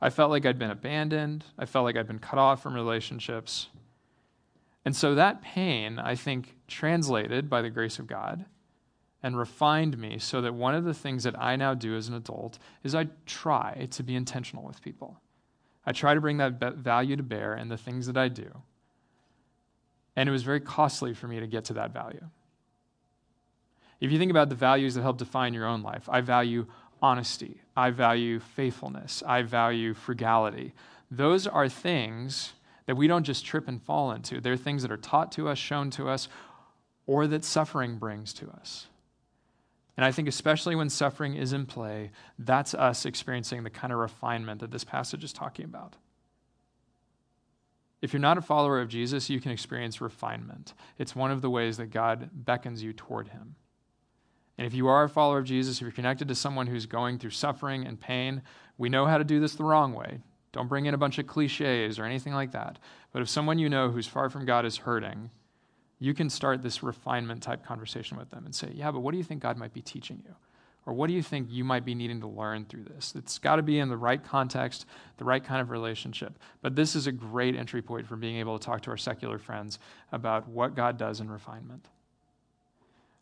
I 0.00 0.10
felt 0.10 0.30
like 0.30 0.46
I'd 0.46 0.58
been 0.58 0.70
abandoned. 0.70 1.44
I 1.58 1.66
felt 1.66 1.84
like 1.84 1.96
I'd 1.96 2.06
been 2.06 2.18
cut 2.18 2.38
off 2.38 2.62
from 2.62 2.74
relationships. 2.74 3.68
And 4.84 4.94
so 4.94 5.14
that 5.14 5.42
pain, 5.42 5.98
I 5.98 6.14
think, 6.14 6.56
translated 6.66 7.50
by 7.50 7.62
the 7.62 7.70
grace 7.70 7.98
of 7.98 8.06
God, 8.06 8.44
and 9.22 9.36
refined 9.36 9.98
me 9.98 10.18
so 10.18 10.40
that 10.40 10.54
one 10.54 10.74
of 10.74 10.84
the 10.84 10.94
things 10.94 11.24
that 11.24 11.38
I 11.40 11.56
now 11.56 11.74
do 11.74 11.96
as 11.96 12.08
an 12.08 12.14
adult 12.14 12.58
is 12.84 12.94
I 12.94 13.08
try 13.26 13.88
to 13.90 14.02
be 14.02 14.14
intentional 14.14 14.64
with 14.64 14.80
people. 14.80 15.20
I 15.84 15.92
try 15.92 16.14
to 16.14 16.20
bring 16.20 16.36
that 16.38 16.60
value 16.76 17.16
to 17.16 17.22
bear 17.22 17.56
in 17.56 17.68
the 17.68 17.76
things 17.76 18.06
that 18.06 18.16
I 18.16 18.28
do. 18.28 18.62
And 20.14 20.28
it 20.28 20.32
was 20.32 20.42
very 20.42 20.60
costly 20.60 21.14
for 21.14 21.26
me 21.26 21.40
to 21.40 21.46
get 21.46 21.64
to 21.66 21.74
that 21.74 21.92
value. 21.92 22.24
If 24.00 24.12
you 24.12 24.18
think 24.18 24.30
about 24.30 24.48
the 24.48 24.54
values 24.54 24.94
that 24.94 25.02
help 25.02 25.18
define 25.18 25.54
your 25.54 25.66
own 25.66 25.82
life, 25.82 26.08
I 26.08 26.20
value 26.20 26.66
honesty, 27.02 27.60
I 27.76 27.90
value 27.90 28.40
faithfulness, 28.40 29.22
I 29.26 29.42
value 29.42 29.94
frugality. 29.94 30.72
Those 31.10 31.46
are 31.46 31.68
things 31.68 32.52
that 32.86 32.96
we 32.96 33.06
don't 33.06 33.24
just 33.24 33.44
trip 33.44 33.68
and 33.68 33.82
fall 33.82 34.12
into. 34.12 34.40
They're 34.40 34.56
things 34.56 34.82
that 34.82 34.92
are 34.92 34.96
taught 34.96 35.32
to 35.32 35.48
us, 35.48 35.58
shown 35.58 35.90
to 35.90 36.08
us, 36.08 36.28
or 37.06 37.26
that 37.26 37.44
suffering 37.44 37.98
brings 37.98 38.32
to 38.34 38.48
us. 38.50 38.86
And 39.96 40.04
I 40.04 40.12
think, 40.12 40.28
especially 40.28 40.76
when 40.76 40.90
suffering 40.90 41.34
is 41.34 41.52
in 41.52 41.66
play, 41.66 42.12
that's 42.38 42.72
us 42.72 43.04
experiencing 43.04 43.64
the 43.64 43.70
kind 43.70 43.92
of 43.92 43.98
refinement 43.98 44.60
that 44.60 44.70
this 44.70 44.84
passage 44.84 45.24
is 45.24 45.32
talking 45.32 45.64
about. 45.64 45.96
If 48.00 48.12
you're 48.12 48.20
not 48.20 48.38
a 48.38 48.42
follower 48.42 48.80
of 48.80 48.88
Jesus, 48.88 49.28
you 49.28 49.40
can 49.40 49.50
experience 49.50 50.00
refinement. 50.00 50.72
It's 50.98 51.16
one 51.16 51.32
of 51.32 51.42
the 51.42 51.50
ways 51.50 51.78
that 51.78 51.86
God 51.86 52.30
beckons 52.32 52.82
you 52.82 52.92
toward 52.92 53.28
Him. 53.28 53.56
And 54.58 54.66
if 54.66 54.74
you 54.74 54.88
are 54.88 55.04
a 55.04 55.08
follower 55.08 55.38
of 55.38 55.44
Jesus, 55.44 55.76
if 55.76 55.82
you're 55.82 55.92
connected 55.92 56.28
to 56.28 56.34
someone 56.34 56.66
who's 56.66 56.84
going 56.84 57.18
through 57.18 57.30
suffering 57.30 57.86
and 57.86 57.98
pain, 57.98 58.42
we 58.76 58.88
know 58.88 59.06
how 59.06 59.16
to 59.16 59.24
do 59.24 59.38
this 59.38 59.54
the 59.54 59.64
wrong 59.64 59.94
way. 59.94 60.18
Don't 60.52 60.68
bring 60.68 60.86
in 60.86 60.94
a 60.94 60.98
bunch 60.98 61.18
of 61.18 61.26
cliches 61.26 61.98
or 61.98 62.04
anything 62.04 62.34
like 62.34 62.52
that. 62.52 62.78
But 63.12 63.22
if 63.22 63.28
someone 63.28 63.58
you 63.58 63.68
know 63.68 63.90
who's 63.90 64.08
far 64.08 64.28
from 64.28 64.44
God 64.44 64.66
is 64.66 64.78
hurting, 64.78 65.30
you 66.00 66.12
can 66.12 66.28
start 66.28 66.62
this 66.62 66.82
refinement 66.82 67.42
type 67.42 67.64
conversation 67.64 68.18
with 68.18 68.30
them 68.30 68.44
and 68.44 68.54
say, 68.54 68.70
Yeah, 68.74 68.90
but 68.90 69.00
what 69.00 69.12
do 69.12 69.18
you 69.18 69.24
think 69.24 69.42
God 69.42 69.56
might 69.56 69.72
be 69.72 69.82
teaching 69.82 70.22
you? 70.24 70.34
Or 70.86 70.94
what 70.94 71.08
do 71.08 71.12
you 71.12 71.22
think 71.22 71.48
you 71.50 71.64
might 71.64 71.84
be 71.84 71.94
needing 71.94 72.20
to 72.22 72.26
learn 72.26 72.64
through 72.64 72.84
this? 72.84 73.12
It's 73.14 73.38
got 73.38 73.56
to 73.56 73.62
be 73.62 73.78
in 73.78 73.90
the 73.90 73.96
right 73.96 74.24
context, 74.24 74.86
the 75.18 75.24
right 75.24 75.44
kind 75.44 75.60
of 75.60 75.70
relationship. 75.70 76.38
But 76.62 76.76
this 76.76 76.96
is 76.96 77.06
a 77.06 77.12
great 77.12 77.54
entry 77.54 77.82
point 77.82 78.06
for 78.06 78.16
being 78.16 78.36
able 78.36 78.58
to 78.58 78.64
talk 78.64 78.80
to 78.82 78.90
our 78.90 78.96
secular 78.96 79.38
friends 79.38 79.78
about 80.12 80.48
what 80.48 80.74
God 80.74 80.96
does 80.96 81.20
in 81.20 81.30
refinement. 81.30 81.86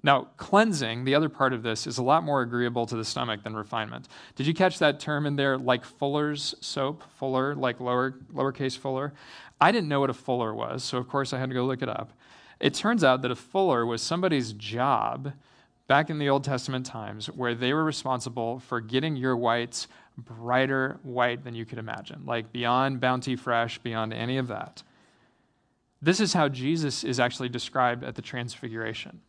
Now, 0.02 0.28
cleansing, 0.36 1.04
the 1.04 1.14
other 1.14 1.28
part 1.28 1.52
of 1.52 1.62
this, 1.62 1.86
is 1.86 1.98
a 1.98 2.02
lot 2.02 2.22
more 2.22 2.42
agreeable 2.42 2.86
to 2.86 2.96
the 2.96 3.04
stomach 3.04 3.42
than 3.42 3.56
refinement. 3.56 4.08
Did 4.36 4.46
you 4.46 4.54
catch 4.54 4.78
that 4.78 5.00
term 5.00 5.26
in 5.26 5.36
there, 5.36 5.58
like 5.58 5.84
Fuller's 5.84 6.54
soap? 6.60 7.02
Fuller, 7.18 7.54
like 7.54 7.80
lower, 7.80 8.14
lowercase 8.32 8.78
Fuller? 8.78 9.14
I 9.60 9.72
didn't 9.72 9.88
know 9.88 10.00
what 10.00 10.10
a 10.10 10.14
Fuller 10.14 10.54
was, 10.54 10.84
so 10.84 10.98
of 10.98 11.08
course 11.08 11.32
I 11.32 11.38
had 11.38 11.48
to 11.48 11.54
go 11.54 11.64
look 11.64 11.82
it 11.82 11.88
up. 11.88 12.12
It 12.60 12.74
turns 12.74 13.04
out 13.04 13.22
that 13.22 13.30
a 13.30 13.36
fuller 13.36 13.84
was 13.84 14.00
somebody's 14.00 14.52
job 14.52 15.32
back 15.88 16.10
in 16.10 16.18
the 16.18 16.28
Old 16.28 16.44
Testament 16.44 16.86
times 16.86 17.26
where 17.26 17.54
they 17.54 17.72
were 17.72 17.84
responsible 17.84 18.58
for 18.60 18.80
getting 18.80 19.16
your 19.16 19.36
whites 19.36 19.88
brighter 20.16 20.98
white 21.02 21.44
than 21.44 21.54
you 21.54 21.64
could 21.64 21.78
imagine, 21.78 22.22
like 22.24 22.52
beyond 22.52 23.00
Bounty 23.00 23.36
Fresh, 23.36 23.78
beyond 23.78 24.12
any 24.12 24.38
of 24.38 24.48
that. 24.48 24.82
This 26.00 26.20
is 26.20 26.32
how 26.32 26.48
Jesus 26.48 27.04
is 27.04 27.20
actually 27.20 27.48
described 27.48 28.02
at 28.04 28.14
the 28.14 28.22
Transfiguration. 28.22 29.20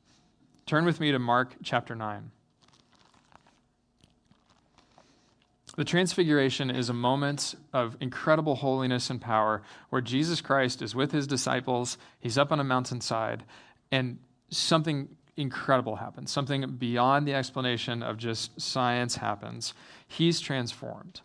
Turn 0.67 0.83
with 0.83 0.99
me 0.99 1.13
to 1.13 1.19
Mark 1.19 1.55
chapter 1.63 1.95
9. 1.95 2.29
The 5.77 5.85
Transfiguration 5.85 6.69
is 6.69 6.89
a 6.89 6.93
moment 6.93 7.55
of 7.71 7.95
incredible 8.01 8.55
holiness 8.55 9.09
and 9.09 9.21
power 9.21 9.63
where 9.91 10.01
Jesus 10.01 10.41
Christ 10.41 10.81
is 10.81 10.93
with 10.93 11.13
his 11.13 11.25
disciples. 11.25 11.97
He's 12.19 12.37
up 12.37 12.51
on 12.51 12.59
a 12.59 12.65
mountainside, 12.65 13.45
and 13.93 14.19
something 14.49 15.07
incredible 15.37 15.95
happens. 15.95 16.31
Something 16.31 16.69
beyond 16.77 17.25
the 17.25 17.33
explanation 17.33 18.03
of 18.03 18.17
just 18.17 18.59
science 18.59 19.15
happens. 19.15 19.73
He's 20.05 20.41
transformed. 20.41 21.21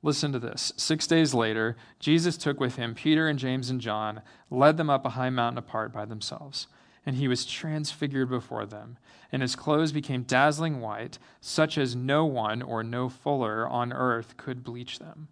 Listen 0.00 0.30
to 0.30 0.38
this. 0.38 0.72
Six 0.76 1.08
days 1.08 1.34
later, 1.34 1.76
Jesus 1.98 2.36
took 2.36 2.60
with 2.60 2.76
him 2.76 2.94
Peter 2.94 3.26
and 3.26 3.36
James 3.36 3.68
and 3.68 3.80
John, 3.80 4.22
led 4.48 4.76
them 4.76 4.90
up 4.90 5.04
a 5.04 5.10
high 5.10 5.30
mountain 5.30 5.58
apart 5.58 5.92
by 5.92 6.04
themselves 6.04 6.68
and 7.06 7.16
he 7.16 7.28
was 7.28 7.46
transfigured 7.46 8.28
before 8.28 8.66
them, 8.66 8.98
and 9.32 9.42
his 9.42 9.56
clothes 9.56 9.92
became 9.92 10.22
dazzling 10.22 10.80
white, 10.80 11.18
such 11.40 11.78
as 11.78 11.96
no 11.96 12.26
one 12.26 12.62
or 12.62 12.82
no 12.82 13.08
fuller 13.08 13.66
on 13.66 13.92
earth 13.92 14.36
could 14.36 14.62
bleach 14.62 14.98
them. 14.98 15.28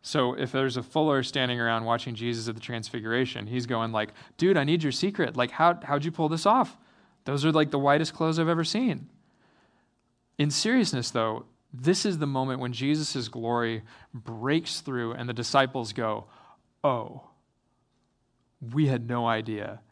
So 0.00 0.34
if 0.34 0.50
there's 0.50 0.76
a 0.76 0.82
fuller 0.82 1.22
standing 1.22 1.60
around 1.60 1.84
watching 1.84 2.14
Jesus 2.14 2.48
at 2.48 2.54
the 2.54 2.60
transfiguration, 2.60 3.46
he's 3.46 3.66
going 3.66 3.92
like, 3.92 4.12
"Dude, 4.36 4.56
I 4.56 4.64
need 4.64 4.82
your 4.82 4.92
secret. 4.92 5.36
Like 5.36 5.52
how 5.52 5.78
how'd 5.82 6.04
you 6.04 6.10
pull 6.10 6.28
this 6.28 6.46
off? 6.46 6.76
Those 7.24 7.44
are 7.44 7.52
like 7.52 7.70
the 7.70 7.78
whitest 7.78 8.12
clothes 8.12 8.38
I've 8.38 8.48
ever 8.48 8.64
seen." 8.64 9.08
In 10.38 10.50
seriousness 10.50 11.10
though, 11.12 11.44
this 11.72 12.04
is 12.04 12.18
the 12.18 12.26
moment 12.26 12.58
when 12.58 12.72
Jesus' 12.72 13.28
glory 13.28 13.82
breaks 14.12 14.80
through 14.80 15.12
and 15.12 15.28
the 15.28 15.34
disciples 15.34 15.92
go, 15.92 16.26
"Oh, 16.82 17.28
we 18.60 18.88
had 18.88 19.06
no 19.06 19.28
idea 19.28 19.82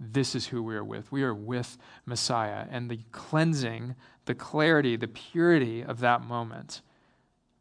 this 0.00 0.34
is 0.34 0.46
who 0.46 0.62
we 0.62 0.74
are 0.74 0.84
with. 0.84 1.12
We 1.12 1.22
are 1.22 1.34
with 1.34 1.76
Messiah. 2.06 2.66
And 2.70 2.90
the 2.90 3.00
cleansing, 3.12 3.94
the 4.24 4.34
clarity, 4.34 4.96
the 4.96 5.08
purity 5.08 5.84
of 5.84 6.00
that 6.00 6.22
moment 6.22 6.80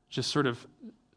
just 0.10 0.32
sort 0.32 0.47
of 0.47 0.65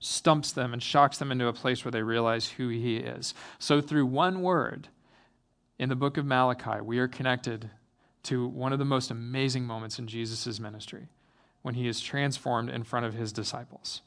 stumps 0.00 0.50
them 0.52 0.72
and 0.72 0.82
shocks 0.82 1.18
them 1.18 1.30
into 1.30 1.46
a 1.46 1.52
place 1.52 1.84
where 1.84 1.92
they 1.92 2.02
realize 2.02 2.48
who 2.48 2.68
he 2.68 2.96
is. 2.96 3.34
So, 3.60 3.80
through 3.80 4.06
one 4.06 4.42
word 4.42 4.88
in 5.78 5.88
the 5.88 5.96
book 5.96 6.16
of 6.16 6.26
Malachi, 6.26 6.80
we 6.82 6.98
are 6.98 7.08
connected 7.08 7.70
to 8.24 8.46
one 8.46 8.72
of 8.72 8.78
the 8.80 8.84
most 8.84 9.10
amazing 9.10 9.64
moments 9.64 9.98
in 9.98 10.08
Jesus' 10.08 10.58
ministry 10.58 11.08
when 11.62 11.74
he 11.74 11.86
is 11.86 12.00
transformed 12.00 12.68
in 12.68 12.82
front 12.82 13.06
of 13.06 13.14
his 13.14 13.32
disciples. 13.32 14.02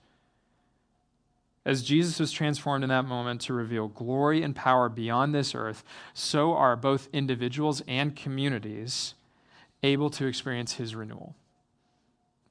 As 1.66 1.82
Jesus 1.82 2.20
was 2.20 2.32
transformed 2.32 2.84
in 2.84 2.90
that 2.90 3.06
moment 3.06 3.42
to 3.42 3.54
reveal 3.54 3.88
glory 3.88 4.44
and 4.44 4.56
power 4.56 4.88
beyond 4.88 5.34
this 5.34 5.56
earth, 5.56 5.84
so 6.14 6.54
are 6.54 6.76
both 6.76 7.10
individuals 7.12 7.82
and 7.88 8.16
communities 8.16 9.16
able 9.82 10.12
to 10.12 10.28
experience 10.28 10.74
his 10.74 10.94
renewal. 10.96 11.36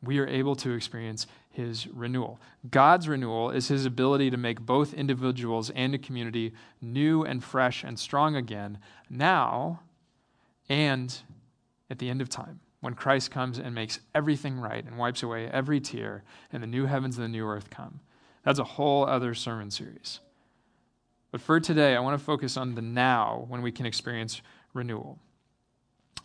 We 0.03 0.19
are 0.19 0.27
able 0.27 0.57
to 0.57 0.73
experience 0.73 1.27
his 1.49 1.87
renewal. 1.87 2.41
God's 2.69 3.09
renewal 3.09 3.51
is 3.51 3.69
his 3.69 3.87
ability 3.87 4.31
to 4.31 4.37
make 4.37 4.61
both 4.61 4.93
individuals 4.93 5.71
and 5.71 5.95
a 5.95 5.99
community 5.99 6.53
new 6.83 7.23
and 7.25 7.43
fresh 7.43 7.85
and 7.85 7.99
strong 7.99 8.35
again 8.35 8.79
now 9.09 9.81
and 10.69 11.17
at 11.89 12.01
the 12.01 12.11
end 12.11 12.21
of 12.21 12.29
time 12.29 12.61
when 12.81 12.95
Christ 12.95 13.31
comes 13.31 13.59
and 13.59 13.75
makes 13.75 14.01
everything 14.15 14.59
right 14.59 14.85
and 14.85 14.99
wipes 14.99 15.23
away 15.23 15.49
every 15.49 15.81
tear 15.81 16.25
and 16.53 16.63
the 16.63 16.67
new 16.67 16.87
heavens 16.87 17.17
and 17.17 17.25
the 17.25 17.29
new 17.29 17.47
earth 17.47 17.71
come. 17.71 18.01
That's 18.45 18.59
a 18.59 18.65
whole 18.65 19.07
other 19.07 19.35
sermon 19.35 19.71
series. 19.71 20.21
But 21.33 21.41
for 21.41 21.59
today, 21.59 21.97
I 21.97 22.01
want 22.01 22.19
to 22.19 22.25
focus 22.25 22.57
on 22.57 22.75
the 22.75 22.83
now 22.83 23.47
when 23.49 23.63
we 23.63 23.73
can 23.73 23.87
experience 23.87 24.41
renewal. 24.73 25.19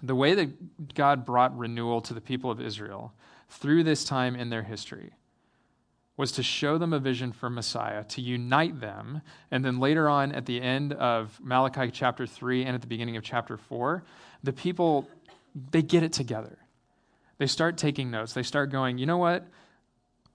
The 0.04 0.16
way 0.16 0.36
that 0.36 0.94
God 0.94 1.26
brought 1.26 1.58
renewal 1.58 2.02
to 2.02 2.14
the 2.14 2.22
people 2.22 2.52
of 2.52 2.62
Israel 2.62 3.14
through 3.50 3.84
this 3.84 4.04
time 4.04 4.36
in 4.36 4.50
their 4.50 4.64
history 4.64 5.14
was 6.16 6.32
to 6.34 6.44
show 6.44 6.78
them 6.78 6.94
a 6.94 7.00
vision 7.00 7.32
for 7.32 7.50
Messiah, 7.50 8.04
to 8.04 8.22
unite 8.22 8.82
them, 8.82 9.22
and 9.50 9.64
then 9.64 9.80
later 9.80 10.10
on 10.10 10.34
at 10.34 10.46
the 10.46 10.62
end 10.62 10.94
of 10.94 11.40
Malachi 11.42 11.90
chapter 11.92 12.28
3 12.28 12.66
and 12.66 12.76
at 12.76 12.82
the 12.82 12.88
beginning 12.88 13.16
of 13.16 13.24
chapter 13.24 13.58
4, 13.58 14.04
the 14.44 14.54
people 14.54 15.10
they 15.72 15.82
get 15.82 16.04
it 16.04 16.14
together. 16.14 16.60
They 17.38 17.48
start 17.48 17.78
taking 17.78 18.12
notes. 18.12 18.34
They 18.34 18.44
start 18.44 18.70
going, 18.70 18.98
"You 18.98 19.06
know 19.06 19.18
what? 19.18 19.48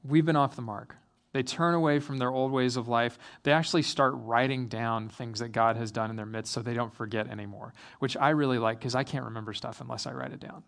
We've 0.03 0.25
been 0.25 0.37
off 0.37 0.57
the 0.57 0.63
mark. 0.63 0.97
They 1.35 1.43
turn 1.43 1.75
away 1.75 1.99
from 1.99 2.19
their 2.19 2.31
old 2.31 2.53
ways 2.53 2.77
of 2.77 2.87
life. 2.87 3.19
They 3.43 3.51
actually 3.51 3.83
start 3.83 4.15
writing 4.17 4.69
down 4.69 5.09
things 5.09 5.41
that 5.41 5.49
God 5.49 5.77
has 5.77 5.91
done 5.91 6.09
in 6.09 6.15
their 6.15 6.25
midst 6.25 6.53
so 6.53 6.63
they 6.63 6.75
don't 6.75 6.95
forget 6.95 7.27
anymore, 7.27 7.75
which 7.99 8.17
I 8.17 8.31
really 8.31 8.59
like 8.59 8.79
because 8.79 8.95
I 8.95 9.03
can't 9.03 9.25
remember 9.25 9.53
stuff 9.53 9.81
unless 9.81 10.07
I 10.07 10.13
write 10.13 10.31
it 10.31 10.39
down. 10.39 10.63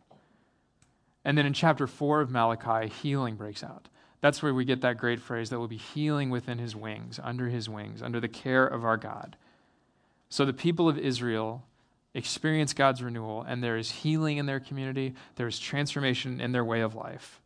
And 1.25 1.39
then 1.39 1.47
in 1.47 1.53
chapter 1.53 1.87
4 1.87 2.21
of 2.21 2.33
Malachi, 2.33 2.89
healing 2.89 3.37
breaks 3.37 3.63
out. 3.63 3.89
That's 4.21 4.43
where 4.43 4.53
we 4.53 4.65
get 4.65 4.81
that 4.81 4.99
great 4.99 5.21
phrase 5.21 5.51
that 5.51 5.61
will 5.61 5.69
be 5.69 5.77
healing 5.77 6.31
within 6.31 6.59
his 6.59 6.75
wings, 6.75 7.21
under 7.23 7.49
his 7.49 7.69
wings, 7.69 8.03
under 8.03 8.19
the 8.19 8.27
care 8.27 8.67
of 8.67 8.85
our 8.85 8.97
God. 8.97 9.37
So 10.31 10.45
the 10.45 10.53
people 10.53 10.89
of 10.89 10.99
Israel 10.99 11.63
experience 12.13 12.73
God's 12.73 13.05
renewal, 13.05 13.43
and 13.47 13.63
there 13.63 13.77
is 13.77 13.93
healing 13.93 14.39
in 14.39 14.47
their 14.47 14.59
community, 14.59 15.15
there 15.37 15.47
is 15.47 15.61
transformation 15.61 16.41
in 16.41 16.51
their 16.51 16.65
way 16.65 16.81
of 16.81 16.97
life. 16.97 17.41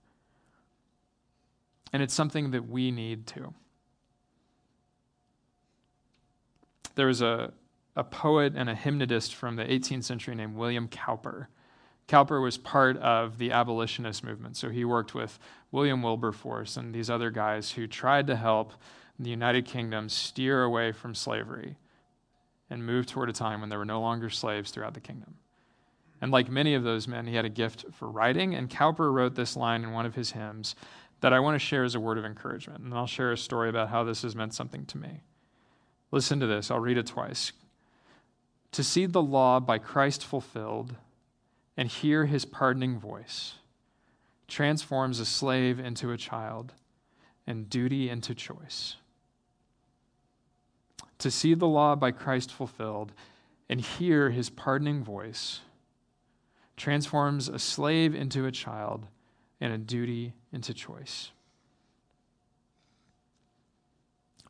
And 1.93 2.03
it's 2.03 2.15
something 2.15 2.53
that 2.53 2.69
we 2.69 2.91
need 2.91 3.27
to. 3.29 3.55
There 6.95 7.07
was 7.07 7.23
a, 7.23 7.53
a 7.97 8.05
poet 8.05 8.53
and 8.57 8.69
a 8.69 8.75
hymnodist 8.75 9.35
from 9.35 9.57
the 9.57 9.65
18th 9.65 10.05
century 10.05 10.35
named 10.35 10.57
William 10.57 10.89
Cowper. 10.89 11.49
Cowper 12.07 12.41
was 12.41 12.59
part 12.59 12.97
of 12.99 13.39
the 13.39 13.53
abolitionist 13.53 14.25
movement, 14.25 14.57
so 14.57 14.69
he 14.69 14.85
worked 14.85 15.15
with 15.15 15.39
William 15.71 16.03
Wilberforce 16.03 16.77
and 16.77 16.93
these 16.93 17.09
other 17.09 17.31
guys 17.31 17.73
who 17.73 17.87
tried 17.87 18.27
to 18.27 18.37
help 18.37 18.73
the 19.19 19.31
United 19.31 19.65
Kingdom 19.65 20.09
steer 20.09 20.63
away 20.63 20.93
from 20.93 21.15
slavery 21.15 21.77
and 22.69 22.85
move 22.85 23.07
toward 23.07 23.29
a 23.29 23.33
time 23.33 23.61
when 23.61 23.69
there 23.69 23.79
were 23.79 23.85
no 23.85 24.01
longer 24.01 24.31
slaves 24.31 24.71
throughout 24.71 24.95
the 24.95 25.01
kingdom. 25.01 25.35
And 26.21 26.31
like 26.31 26.51
many 26.51 26.75
of 26.75 26.83
those 26.83 27.09
men, 27.09 27.27
he 27.27 27.35
had 27.35 27.45
a 27.45 27.51
gift 27.51 27.85
for 27.93 28.09
writing, 28.09 28.55
and 28.55 28.69
Cowper 28.69 29.13
wrote 29.13 29.35
this 29.35 29.57
line 29.57 29.83
in 29.85 29.93
one 29.93 30.07
of 30.07 30.15
his 30.15 30.33
hymns 30.33 30.75
that 31.21 31.33
I 31.33 31.41
want 31.41 31.55
to 31.55 31.65
share 31.65 31.85
as 31.85 31.95
a 31.95 32.01
word 32.01 32.19
of 32.19 32.25
encouragement. 32.25 32.81
And 32.83 32.95
I'll 32.95 33.07
share 33.07 33.33
a 33.33 33.37
story 33.37 33.69
about 33.69 33.89
how 33.89 34.05
this 34.05 34.23
has 34.23 34.35
meant 34.35 34.55
something 34.55 34.87
to 34.87 34.99
me. 34.99 35.23
Listen 36.11 36.41
to 36.41 36.47
this, 36.47 36.71
I'll 36.71 36.81
read 36.81 36.99
it 36.99 37.07
twice. 37.07 37.53
To 38.73 38.83
see 38.83 39.07
the 39.07 39.23
law 39.23 39.61
by 39.61 39.79
Christ 39.79 40.25
fulfilled 40.25 40.95
and 41.77 41.89
hear 41.89 42.27
his 42.27 42.45
pardoning 42.45 42.99
voice 42.99 43.55
transforms 44.49 45.21
a 45.21 45.27
slave 45.27 45.79
into 45.79 46.11
a 46.11 46.17
child 46.17 46.73
and 47.47 47.71
duty 47.71 48.09
into 48.09 48.35
choice. 48.35 48.97
To 51.19 51.31
see 51.31 51.55
the 51.55 51.69
law 51.69 51.95
by 51.95 52.11
Christ 52.13 52.53
fulfilled 52.53 53.13
and 53.69 53.81
hear 53.81 54.31
his 54.31 54.51
pardoning 54.51 55.05
voice 55.05 55.61
transforms 56.77 57.49
a 57.49 57.59
slave 57.59 58.15
into 58.15 58.47
a 58.47 58.53
child 58.53 59.07
and 59.61 59.73
a 59.73 59.79
duty 59.79 60.33
into 60.53 60.73
choice. 60.75 61.31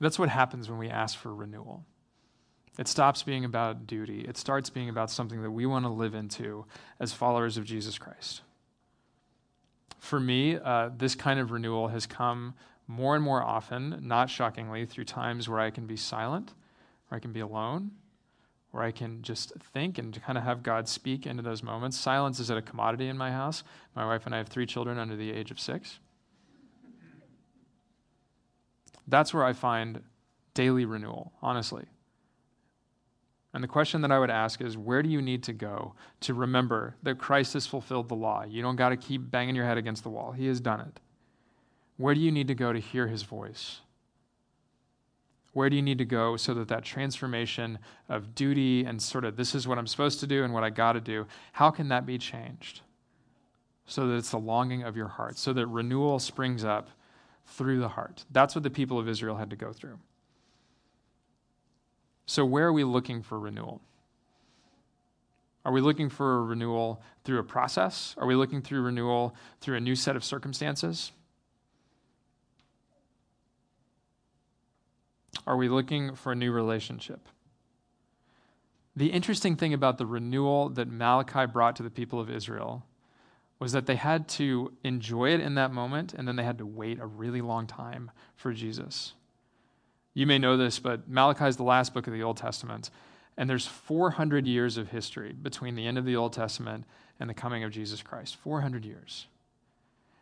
That's 0.01 0.19
what 0.19 0.29
happens 0.29 0.71
when 0.71 0.79
we 0.79 0.89
ask 0.89 1.19
for 1.19 1.35
renewal. 1.35 1.85
It 2.79 2.89
stops 2.89 3.23
being 3.23 3.45
about 3.45 3.87
duty, 3.87 4.23
it 4.23 4.37
starts 4.37 4.71
being 4.71 4.89
about 4.89 5.11
something 5.11 5.43
that 5.43 5.51
we 5.51 5.67
want 5.67 5.85
to 5.85 5.91
live 5.91 6.15
into 6.15 6.65
as 6.99 7.13
followers 7.13 7.57
of 7.59 7.65
Jesus 7.65 7.99
Christ. 7.99 8.43
For 9.99 10.19
me, 10.19 10.57
uh, 10.57 10.91
this 10.97 11.15
kind 11.15 11.39
of 11.39 11.51
renewal 11.51 11.89
has 11.89 12.07
come 12.07 12.55
more 12.87 13.15
and 13.15 13.23
more 13.23 13.43
often, 13.43 13.99
not 14.03 14.31
shockingly, 14.31 14.87
through 14.87 15.05
times 15.05 15.49
where 15.49 15.61
I 15.61 15.71
can 15.71 15.87
be 15.87 15.97
silent, 15.97 16.55
where 17.09 17.17
I 17.17 17.21
can 17.21 17.33
be 17.33 17.41
alone, 17.41 17.91
where 18.71 18.83
I 18.83 18.93
can 18.93 19.23
just 19.23 19.53
think 19.73 19.99
and 19.99 20.21
kind 20.23 20.39
of 20.39 20.45
have 20.45 20.63
God 20.63 20.89
speak 20.89 21.27
into 21.27 21.43
those 21.43 21.63
moments. 21.63 21.99
Silence 21.99 22.39
is 22.39 22.51
at 22.51 22.57
a 22.57 22.63
commodity 22.63 23.09
in 23.09 23.19
my 23.19 23.33
house. 23.33 23.65
My 23.97 24.07
wife 24.07 24.27
and 24.27 24.35
I 24.35 24.39
have 24.39 24.49
three 24.49 24.67
children 24.67 24.99
under 24.99 25.17
the 25.17 25.33
age 25.33 25.51
of 25.51 25.59
six. 25.59 25.99
That's 29.09 29.35
where 29.35 29.45
I 29.45 29.53
find 29.53 30.03
daily 30.55 30.85
renewal, 30.85 31.33
honestly. 31.43 31.85
And 33.53 33.65
the 33.65 33.69
question 33.69 34.03
that 34.03 34.13
I 34.13 34.19
would 34.21 34.31
ask 34.31 34.61
is 34.61 34.79
where 34.79 35.03
do 35.03 35.09
you 35.09 35.21
need 35.21 35.43
to 35.45 35.53
go 35.53 35.95
to 36.21 36.35
remember 36.35 36.95
that 37.03 37.19
Christ 37.19 37.55
has 37.55 37.67
fulfilled 37.67 38.09
the 38.09 38.15
law? 38.15 38.45
You 38.45 38.63
don't 38.63 38.77
got 38.77 38.91
to 38.91 38.97
keep 38.97 39.31
banging 39.31 39.57
your 39.57 39.65
head 39.65 39.79
against 39.79 40.05
the 40.05 40.11
wall, 40.11 40.33
He 40.33 40.47
has 40.47 40.61
done 40.61 40.81
it. 40.81 41.01
Where 41.97 42.15
do 42.15 42.21
you 42.21 42.31
need 42.31 42.49
to 42.49 42.55
go 42.55 42.73
to 42.73 42.79
hear 42.79 43.09
His 43.09 43.25
voice? 43.25 43.81
Where 45.53 45.69
do 45.69 45.77
you 45.77 45.83
need 45.83 45.99
to 45.99 46.05
go 46.05 46.37
so 46.37 46.55
that 46.55 46.69
that 46.69 46.85
transformation 46.85 47.79
of 48.09 48.35
duty 48.35 48.85
and 48.85 49.03
sort 49.03 49.25
of 49.25 49.37
this 49.37 49.55
is 49.55 49.67
what 49.67 49.79
I'm 49.79 49.87
supposed 49.87 50.21
to 50.21 50.27
do 50.27 50.45
and 50.45 50.55
what 50.55 50.63
I 50.63 50.71
got 50.71 50.93
to 50.93 51.01
do, 51.01 51.27
how 51.53 51.71
can 51.71 51.89
that 51.89 52.07
be 52.07 52.19
changed? 52.19 52.83
So 53.87 54.07
that 54.07 54.15
it's 54.15 54.31
the 54.31 54.39
longing 54.39 54.85
of 54.85 54.97
your 54.97 55.09
heart, 55.09 55.37
so 55.39 55.53
that 55.53 55.67
renewal 55.67 56.21
springs 56.21 56.65
up 56.65 56.91
through 57.47 57.81
the 57.81 57.89
heart. 57.89 58.25
That's 58.31 58.55
what 58.55 58.63
the 58.63 58.71
people 58.71 58.99
of 58.99 59.09
Israel 59.09 59.37
had 59.37 59.51
to 59.51 59.57
go 59.57 59.73
through. 59.73 59.99
So, 62.27 62.45
where 62.45 62.67
are 62.67 62.73
we 62.73 62.85
looking 62.85 63.23
for 63.23 63.41
renewal? 63.41 63.81
Are 65.65 65.73
we 65.73 65.81
looking 65.81 66.09
for 66.09 66.39
a 66.39 66.43
renewal 66.43 67.03
through 67.25 67.41
a 67.41 67.45
process? 67.45 68.15
Are 68.17 68.27
we 68.27 68.37
looking 68.37 68.63
through 68.63 68.83
renewal 68.83 69.35
through 69.61 69.77
a 69.77 69.81
new 69.81 69.97
set 69.97 70.15
of 70.15 70.25
circumstances? 70.25 71.11
Are 75.47 75.57
we 75.57 75.69
looking 75.69 76.15
for 76.15 76.33
a 76.33 76.37
new 76.37 76.53
relationship? 76.53 77.29
The 78.97 79.13
interesting 79.13 79.57
thing 79.57 79.73
about 79.73 79.99
the 79.99 80.07
renewal 80.07 80.69
that 80.71 80.89
Malachi 80.89 81.47
brought 81.47 81.77
to 81.77 81.83
the 81.83 81.91
people 81.91 82.21
of 82.21 82.31
Israel 82.31 82.85
was 83.59 83.73
that 83.73 83.87
they 83.87 83.97
had 83.97 84.27
to 84.27 84.73
enjoy 84.83 85.31
it 85.31 85.41
in 85.41 85.55
that 85.55 85.73
moment 85.73 86.15
and 86.15 86.27
then 86.27 86.37
they 86.37 86.45
had 86.45 86.59
to 86.59 86.67
wait 86.67 86.99
a 86.99 87.07
really 87.07 87.41
long 87.41 87.67
time 87.67 88.11
for 88.35 88.53
Jesus. 88.53 89.13
You 90.15 90.27
may 90.27 90.39
know 90.39 90.57
this, 90.57 90.79
but 90.79 91.09
Malachi 91.09 91.45
is 91.45 91.57
the 91.57 91.63
last 91.63 91.95
book 91.95 92.07
of 92.07 92.13
the 92.13 92.23
Old 92.23 92.37
Testament, 92.37 92.91
and 93.37 93.49
there's 93.49 93.67
400 93.67 94.47
years 94.47 94.77
of 94.77 94.89
history 94.89 95.33
between 95.33 95.77
the 95.77 95.87
end 95.87 95.99
of 95.99 96.05
the 96.05 96.17
Old 96.17 96.33
Testament 96.33 96.85
and 97.21 97.31
the 97.31 97.35
coming 97.35 97.63
of 97.63 97.71
Jesus 97.71 98.03
Christ. 98.03 98.37
400 98.37 98.85
years. 98.85 99.29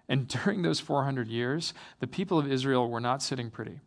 And 0.08 0.28
during 0.28 0.62
those 0.62 0.80
400 0.80 1.28
years, 1.28 1.74
the 2.00 2.06
people 2.06 2.38
of 2.38 2.50
Israel 2.50 2.88
were 2.88 3.00
not 3.00 3.22
sitting 3.22 3.50
pretty. 3.50 3.80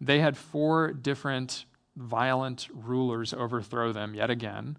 They 0.00 0.20
had 0.20 0.36
four 0.36 0.92
different 0.92 1.64
violent 1.96 2.68
rulers 2.72 3.32
overthrow 3.32 3.92
them 3.92 4.14
yet 4.14 4.30
again. 4.30 4.76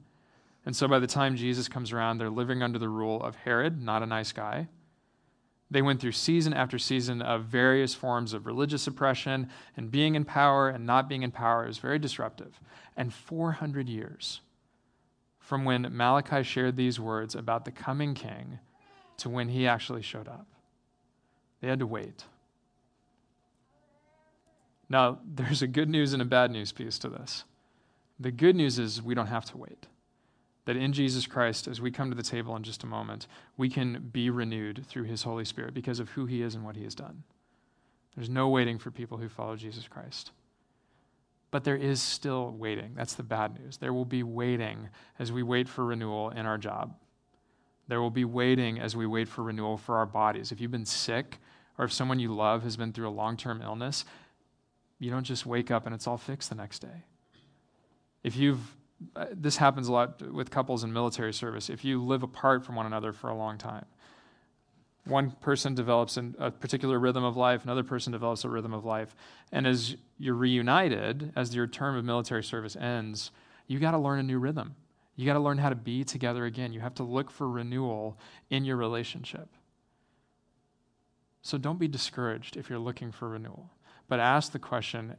And 0.65 0.75
so 0.75 0.87
by 0.87 0.99
the 0.99 1.07
time 1.07 1.35
Jesus 1.35 1.67
comes 1.67 1.91
around, 1.91 2.17
they're 2.17 2.29
living 2.29 2.61
under 2.61 2.77
the 2.77 2.89
rule 2.89 3.21
of 3.21 3.35
Herod, 3.37 3.81
not 3.81 4.03
a 4.03 4.05
nice 4.05 4.31
guy. 4.31 4.67
They 5.69 5.81
went 5.81 5.99
through 5.99 6.13
season 6.13 6.53
after 6.53 6.79
season 6.79 7.21
of 7.21 7.45
various 7.45 7.93
forms 7.93 8.33
of 8.33 8.45
religious 8.45 8.87
oppression 8.87 9.49
and 9.75 9.91
being 9.91 10.15
in 10.15 10.23
power 10.23 10.69
and 10.69 10.85
not 10.85 11.09
being 11.09 11.23
in 11.23 11.31
power. 11.31 11.65
It 11.65 11.67
was 11.67 11.77
very 11.77 11.99
disruptive. 11.99 12.59
And 12.95 13.13
400 13.13 13.89
years 13.89 14.41
from 15.39 15.65
when 15.65 15.87
Malachi 15.95 16.43
shared 16.43 16.75
these 16.75 16.99
words 16.99 17.35
about 17.35 17.65
the 17.65 17.71
coming 17.71 18.13
king 18.13 18.59
to 19.17 19.29
when 19.29 19.49
he 19.49 19.67
actually 19.67 20.01
showed 20.01 20.27
up, 20.27 20.47
they 21.61 21.67
had 21.67 21.79
to 21.79 21.87
wait. 21.87 22.25
Now, 24.89 25.19
there's 25.25 25.61
a 25.61 25.67
good 25.67 25.89
news 25.89 26.13
and 26.13 26.21
a 26.21 26.25
bad 26.25 26.51
news 26.51 26.71
piece 26.71 26.97
to 26.99 27.09
this. 27.09 27.43
The 28.19 28.31
good 28.31 28.55
news 28.55 28.79
is 28.79 29.01
we 29.01 29.15
don't 29.15 29.27
have 29.27 29.45
to 29.45 29.57
wait. 29.57 29.87
That 30.65 30.75
in 30.75 30.91
Jesus 30.91 31.27
Christ, 31.27 31.67
as 31.67 31.79
we 31.79 31.91
come 31.91 32.09
to 32.09 32.15
the 32.15 32.23
table 32.23 32.55
in 32.55 32.63
just 32.63 32.83
a 32.83 32.87
moment, 32.87 33.27
we 33.55 33.69
can 33.69 34.09
be 34.11 34.29
renewed 34.29 34.85
through 34.87 35.03
his 35.03 35.23
Holy 35.23 35.45
Spirit 35.45 35.73
because 35.73 35.99
of 35.99 36.09
who 36.09 36.25
he 36.25 36.41
is 36.41 36.55
and 36.55 36.65
what 36.65 36.75
he 36.75 36.83
has 36.83 36.95
done. 36.95 37.23
There's 38.15 38.29
no 38.29 38.49
waiting 38.49 38.79
for 38.79 38.91
people 38.91 39.17
who 39.17 39.29
follow 39.29 39.55
Jesus 39.55 39.87
Christ. 39.87 40.31
But 41.51 41.63
there 41.63 41.77
is 41.77 42.01
still 42.01 42.51
waiting. 42.51 42.93
That's 42.95 43.13
the 43.13 43.23
bad 43.23 43.57
news. 43.57 43.77
There 43.77 43.93
will 43.93 44.05
be 44.05 44.23
waiting 44.23 44.89
as 45.19 45.31
we 45.31 45.43
wait 45.43 45.69
for 45.69 45.85
renewal 45.85 46.31
in 46.31 46.45
our 46.45 46.57
job. 46.57 46.95
There 47.87 48.01
will 48.01 48.11
be 48.11 48.25
waiting 48.25 48.79
as 48.79 48.95
we 48.95 49.05
wait 49.05 49.29
for 49.29 49.43
renewal 49.43 49.77
for 49.77 49.97
our 49.97 50.05
bodies. 50.05 50.51
If 50.51 50.59
you've 50.59 50.71
been 50.71 50.85
sick, 50.85 51.37
or 51.77 51.85
if 51.85 51.93
someone 51.93 52.19
you 52.19 52.33
love 52.33 52.63
has 52.63 52.75
been 52.75 52.91
through 52.91 53.07
a 53.07 53.11
long 53.11 53.37
term 53.37 53.61
illness, 53.61 54.03
you 54.99 55.11
don't 55.11 55.23
just 55.23 55.45
wake 55.45 55.71
up 55.71 55.85
and 55.85 55.93
it's 55.93 56.07
all 56.07 56.17
fixed 56.17 56.49
the 56.49 56.55
next 56.55 56.79
day. 56.79 57.03
If 58.23 58.35
you've, 58.35 58.75
uh, 59.15 59.25
this 59.31 59.57
happens 59.57 59.87
a 59.87 59.91
lot 59.91 60.21
with 60.21 60.49
couples 60.49 60.83
in 60.83 60.91
military 60.91 61.33
service, 61.33 61.69
if 61.69 61.85
you 61.85 62.03
live 62.03 62.23
apart 62.23 62.65
from 62.65 62.75
one 62.75 62.85
another 62.85 63.13
for 63.13 63.29
a 63.29 63.35
long 63.35 63.57
time, 63.57 63.85
one 65.05 65.31
person 65.31 65.73
develops 65.73 66.17
a 66.17 66.51
particular 66.51 66.99
rhythm 66.99 67.23
of 67.23 67.37
life, 67.37 67.63
another 67.63 67.83
person 67.83 68.11
develops 68.11 68.43
a 68.43 68.49
rhythm 68.49 68.73
of 68.73 68.83
life. 68.83 69.15
And 69.51 69.65
as 69.65 69.95
you're 70.17 70.35
reunited, 70.35 71.31
as 71.35 71.55
your 71.55 71.67
term 71.67 71.95
of 71.95 72.03
military 72.03 72.43
service 72.43 72.75
ends, 72.75 73.31
you 73.67 73.79
got 73.79 73.91
to 73.91 73.97
learn 73.97 74.19
a 74.19 74.23
new 74.23 74.39
rhythm. 74.39 74.75
You 75.15 75.25
got 75.25 75.33
to 75.33 75.39
learn 75.39 75.57
how 75.57 75.69
to 75.69 75.75
be 75.75 76.03
together 76.03 76.45
again. 76.45 76.73
You 76.73 76.79
have 76.81 76.93
to 76.95 77.03
look 77.03 77.31
for 77.31 77.49
renewal 77.49 78.19
in 78.49 78.65
your 78.65 78.75
relationship. 78.75 79.49
So 81.41 81.57
don't 81.57 81.79
be 81.79 81.87
discouraged 81.87 82.57
if 82.57 82.69
you're 82.69 82.77
looking 82.77 83.11
for 83.11 83.29
renewal, 83.29 83.69
but 84.07 84.19
ask 84.19 84.51
the 84.51 84.59
question 84.59 85.15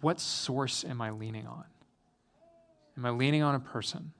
what 0.00 0.20
source 0.20 0.84
am 0.84 1.00
I 1.00 1.10
leaning 1.10 1.46
on? 1.46 1.64
Am 2.96 3.06
I 3.06 3.10
leaning 3.10 3.42
on 3.42 3.54
a 3.54 3.60
person? 3.60 4.12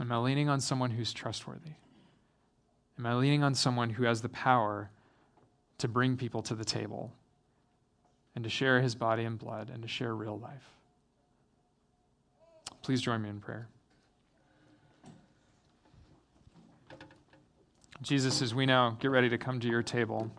Am 0.00 0.12
I 0.12 0.18
leaning 0.18 0.48
on 0.48 0.60
someone 0.60 0.90
who's 0.90 1.12
trustworthy? 1.12 1.72
Am 2.98 3.06
I 3.06 3.14
leaning 3.14 3.42
on 3.42 3.54
someone 3.54 3.90
who 3.90 4.04
has 4.04 4.22
the 4.22 4.28
power 4.28 4.90
to 5.78 5.88
bring 5.88 6.16
people 6.16 6.42
to 6.42 6.54
the 6.54 6.64
table 6.64 7.12
and 8.34 8.44
to 8.44 8.50
share 8.50 8.80
his 8.80 8.94
body 8.94 9.24
and 9.24 9.38
blood 9.38 9.70
and 9.70 9.82
to 9.82 9.88
share 9.88 10.14
real 10.14 10.38
life? 10.38 10.68
Please 12.82 13.00
join 13.00 13.22
me 13.22 13.28
in 13.28 13.40
prayer. 13.40 13.68
Jesus, 18.02 18.42
as 18.42 18.54
we 18.54 18.66
now 18.66 18.96
get 19.00 19.10
ready 19.12 19.28
to 19.28 19.38
come 19.38 19.60
to 19.60 19.68
your 19.68 19.82
table, 19.82 20.30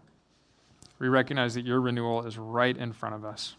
we 1.03 1.09
recognize 1.09 1.53
that 1.55 1.65
your 1.65 1.81
renewal 1.81 2.25
is 2.25 2.37
right 2.37 2.77
in 2.77 2.93
front 2.93 3.13
of 3.13 3.25
us. 3.25 3.57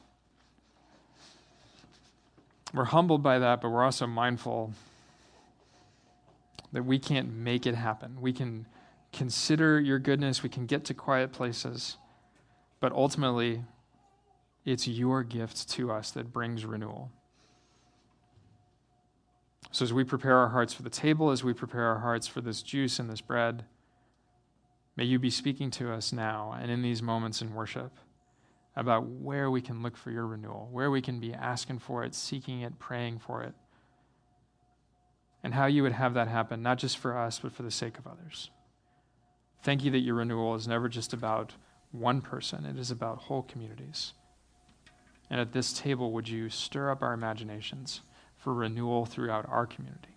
We're 2.73 2.87
humbled 2.87 3.23
by 3.23 3.39
that, 3.39 3.61
but 3.61 3.69
we're 3.69 3.85
also 3.85 4.07
mindful 4.07 4.73
that 6.73 6.87
we 6.87 6.99
can't 6.99 7.31
make 7.31 7.67
it 7.67 7.75
happen. 7.75 8.17
We 8.19 8.33
can 8.33 8.65
consider 9.13 9.79
your 9.79 9.99
goodness, 9.99 10.43
we 10.43 10.49
can 10.49 10.65
get 10.65 10.87
to 10.87 10.95
quiet 10.95 11.33
places, 11.33 11.99
but 12.81 12.93
ultimately, 12.93 13.63
it's 14.65 14.89
your 14.89 15.23
gift 15.23 15.69
to 15.73 15.93
us 15.93 16.13
that 16.13 16.33
brings 16.33 16.65
renewal. 16.65 17.11
So, 19.71 19.83
as 19.83 19.93
we 19.93 20.03
prepare 20.03 20.39
our 20.39 20.49
hearts 20.49 20.73
for 20.73 20.83
the 20.83 20.89
table, 20.89 21.31
as 21.31 21.45
we 21.45 21.53
prepare 21.53 21.85
our 21.89 21.99
hearts 21.99 22.27
for 22.27 22.41
this 22.41 22.63
juice 22.63 22.99
and 22.99 23.11
this 23.11 23.21
bread, 23.21 23.67
May 24.97 25.05
you 25.05 25.19
be 25.19 25.31
speaking 25.31 25.71
to 25.73 25.93
us 25.93 26.13
now 26.13 26.57
and 26.59 26.71
in 26.71 26.83
these 26.83 27.03
moments 27.03 27.43
in 27.43 27.55
worship 27.55 27.93
about 28.77 29.07
where 29.07 29.51
we 29.51 29.61
can 29.61 29.83
look 29.83 29.97
for 29.97 30.11
your 30.11 30.27
renewal, 30.27 30.69
where 30.71 30.91
we 30.91 31.01
can 31.01 31.21
be 31.21 31.33
asking 31.33 31.79
for 31.79 32.05
it, 32.05 32.15
seeking 32.15 32.61
it, 32.61 32.79
praying 32.79 33.19
for 33.19 33.43
it, 33.43 33.55
and 35.43 35.55
how 35.55 35.67
you 35.67 35.83
would 35.83 35.93
have 35.93 36.15
that 36.15 36.29
happen, 36.29 36.63
not 36.63 36.79
just 36.79 36.99
for 36.99 37.17
us, 37.17 37.39
but 37.39 37.53
for 37.53 37.63
the 37.63 37.71
sake 37.71 37.99
of 37.99 38.07
others. 38.07 38.51
Thank 39.63 39.85
you 39.85 39.91
that 39.93 40.01
your 40.01 40.17
renewal 40.17 40.55
is 40.55 40.69
never 40.69 40.89
just 40.89 41.13
about 41.13 41.53
one 41.93 42.21
person, 42.21 42.67
it 42.67 42.79
is 42.79 42.91
about 42.91 43.19
whole 43.19 43.43
communities. 43.43 44.15
And 45.31 45.41
at 45.41 45.53
this 45.53 45.73
table, 45.73 46.13
would 46.13 46.29
you 46.29 46.49
stir 46.51 46.91
up 46.91 47.03
our 47.03 47.13
imaginations 47.13 48.01
for 48.37 48.53
renewal 48.53 49.07
throughout 49.07 49.47
our 49.49 49.67
community? 49.67 50.17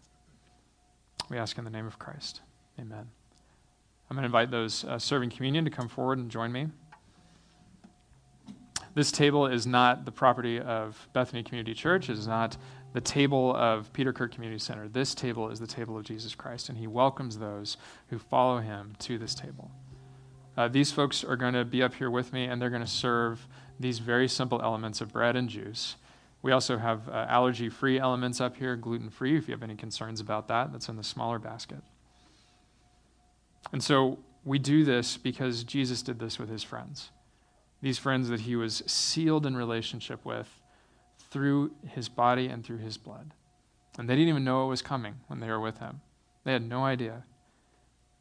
We 1.30 1.38
ask 1.38 1.58
in 1.58 1.64
the 1.64 1.70
name 1.70 1.88
of 1.88 2.00
Christ. 2.00 2.42
Amen. 2.80 3.08
I'm 4.10 4.16
going 4.16 4.24
to 4.24 4.28
invite 4.28 4.52
those 4.52 4.86
uh, 4.86 4.98
serving 4.98 5.32
communion 5.32 5.66
to 5.66 5.72
come 5.72 5.88
forward 5.88 6.18
and 6.18 6.32
join 6.32 6.52
me. 6.52 6.68
This 8.96 9.12
table 9.12 9.46
is 9.46 9.68
not 9.68 10.06
the 10.06 10.12
property 10.12 10.60
of 10.60 11.08
Bethany 11.14 11.44
Community 11.44 11.74
Church. 11.74 12.10
It 12.10 12.18
is 12.18 12.26
not 12.26 12.58
the 12.94 13.02
table 13.02 13.56
of 13.56 13.92
Peter 13.94 14.12
Kirk 14.12 14.34
Community 14.34 14.58
Center. 14.58 14.88
This 14.88 15.14
table 15.14 15.50
is 15.50 15.60
the 15.60 15.68
table 15.68 15.98
of 15.98 16.04
Jesus 16.04 16.34
Christ, 16.34 16.70
and 16.70 16.78
he 16.78 16.88
welcomes 16.88 17.38
those 17.38 17.78
who 18.10 18.18
follow 18.18 18.60
him 18.60 18.96
to 19.00 19.18
this 19.18 19.36
table. 19.36 19.70
Uh, 20.56 20.68
these 20.68 20.92
folks 20.92 21.24
are 21.24 21.36
going 21.36 21.54
to 21.54 21.64
be 21.64 21.84
up 21.84 21.94
here 21.94 22.10
with 22.10 22.34
me, 22.34 22.46
and 22.46 22.60
they're 22.60 22.72
going 22.72 22.82
to 22.82 22.88
serve 22.88 23.46
these 23.80 24.00
very 24.00 24.28
simple 24.28 24.62
elements 24.64 25.02
of 25.02 25.14
bread 25.14 25.36
and 25.36 25.50
juice. 25.50 25.98
We 26.42 26.52
also 26.52 26.78
have 26.78 27.08
uh, 27.10 27.28
allergy 27.30 27.70
free 27.70 28.00
elements 28.00 28.42
up 28.42 28.56
here, 28.58 28.76
gluten 28.76 29.10
free, 29.10 29.38
if 29.38 29.48
you 29.48 29.52
have 29.52 29.64
any 29.64 29.76
concerns 29.76 30.20
about 30.22 30.48
that. 30.48 30.72
That's 30.72 30.90
in 30.90 30.96
the 30.96 31.04
smaller 31.04 31.38
basket. 31.38 31.84
And 33.72 33.84
so 33.84 34.20
we 34.44 34.60
do 34.60 34.84
this 34.84 35.18
because 35.18 35.64
Jesus 35.64 36.02
did 36.02 36.20
this 36.20 36.40
with 36.40 36.50
his 36.50 36.64
friends. 36.64 37.12
These 37.82 37.98
friends 37.98 38.30
that 38.30 38.42
he 38.42 38.56
was 38.56 38.82
sealed 38.88 39.46
in 39.46 39.56
relationship 39.56 40.26
with 40.26 40.48
through 41.30 41.72
his 41.86 42.10
body 42.10 42.48
and 42.48 42.66
through 42.66 42.78
his 42.78 42.98
blood. 42.98 43.34
And 43.98 44.10
they 44.10 44.16
didn't 44.16 44.30
even 44.30 44.44
know 44.44 44.66
it 44.66 44.70
was 44.70 44.82
coming 44.82 45.16
when 45.28 45.40
they 45.40 45.48
were 45.48 45.60
with 45.60 45.80
him. 45.80 46.02
They 46.44 46.54
had 46.54 46.68
no 46.68 46.86
idea 46.86 47.26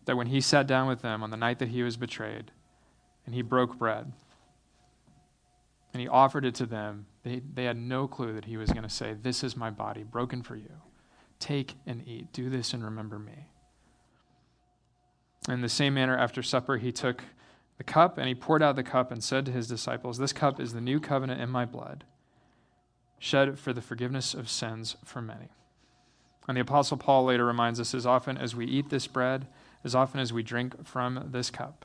that 0.07 0.17
when 0.17 0.27
he 0.27 0.41
sat 0.41 0.67
down 0.67 0.89
with 0.89 1.03
them 1.03 1.23
on 1.23 1.31
the 1.31 1.37
night 1.37 1.59
that 1.59 1.69
he 1.69 1.83
was 1.83 1.97
betrayed 1.97 2.51
and 3.25 3.35
he 3.35 3.43
broke 3.43 3.79
bread 3.79 4.13
and 5.93 6.01
he 6.01 6.09
offered 6.09 6.45
it 6.45 6.55
to 6.57 6.67
them, 6.67 7.07
they, 7.23 7.41
they 7.55 7.65
had 7.65 7.77
no 7.77 8.07
clue 8.09 8.33
that 8.35 8.45
he 8.45 8.57
was 8.57 8.71
going 8.71 8.83
to 8.83 8.89
say, 8.89 9.15
This 9.15 9.45
is 9.45 9.57
my 9.57 9.71
body 9.71 10.03
broken 10.03 10.43
for 10.43 10.57
you. 10.57 10.73
Take 11.39 11.75
and 11.87 12.07
eat. 12.07 12.33
Do 12.33 12.51
this 12.51 12.73
and 12.73 12.85
remember 12.85 13.19
me. 13.19 13.47
In 15.49 15.61
the 15.61 15.69
same 15.69 15.95
manner, 15.95 16.17
after 16.17 16.43
supper, 16.43 16.77
he 16.79 16.91
took 16.91 17.23
the 17.79 17.85
cup 17.85 18.19
and 18.19 18.27
he 18.27 18.35
poured 18.35 18.63
out 18.63 18.77
the 18.77 18.83
cup 18.83 19.13
and 19.13 19.23
said 19.23 19.47
to 19.47 19.53
his 19.53 19.69
disciples, 19.69 20.19
This 20.19 20.33
cup 20.33 20.61
is 20.61 20.73
the 20.73 20.81
new 20.81 20.99
covenant 20.99 21.41
in 21.41 21.51
my 21.51 21.65
blood, 21.65 22.05
shed 23.19 23.59
for 23.59 23.73
the 23.73 23.83
forgiveness 23.83 24.35
of 24.35 24.49
sins 24.49 24.97
for 25.05 25.23
many. 25.23 25.49
And 26.49 26.57
the 26.57 26.63
Apostle 26.63 26.97
Paul 26.97 27.25
later 27.25 27.45
reminds 27.45 27.81
us 27.81 27.95
as 27.95 28.07
often 28.07 28.37
as 28.39 28.55
we 28.57 28.67
eat 28.67 28.89
this 28.89 29.07
bread, 29.07 29.47
as 29.85 29.95
often 29.95 30.21
as 30.21 30.33
we 30.33 30.43
drink 30.43 30.87
from 30.87 31.29
this 31.31 31.51
cup, 31.51 31.85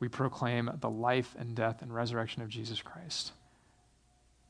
we 0.00 0.08
proclaim 0.08 0.70
the 0.80 0.90
life 0.90 1.34
and 1.38 1.54
death 1.54 1.82
and 1.82 1.92
resurrection 1.92 2.42
of 2.42 2.48
Jesus 2.48 2.80
Christ, 2.80 3.32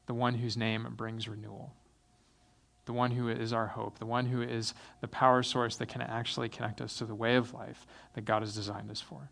the 0.06 0.14
one 0.14 0.34
whose 0.34 0.56
name 0.56 0.86
brings 0.96 1.28
renewal 1.28 1.72
the 2.88 2.92
one 2.94 3.10
who 3.10 3.28
is 3.28 3.52
our 3.52 3.66
hope, 3.66 3.98
the 3.98 4.06
one 4.06 4.24
who 4.24 4.40
is 4.40 4.72
the 5.02 5.08
power 5.08 5.42
source 5.42 5.76
that 5.76 5.88
can 5.88 6.00
actually 6.00 6.48
connect 6.48 6.80
us 6.80 6.96
to 6.96 7.04
the 7.04 7.14
way 7.14 7.36
of 7.36 7.52
life 7.52 7.86
that 8.14 8.24
God 8.24 8.40
has 8.40 8.54
designed 8.54 8.90
us 8.90 8.98
for. 8.98 9.30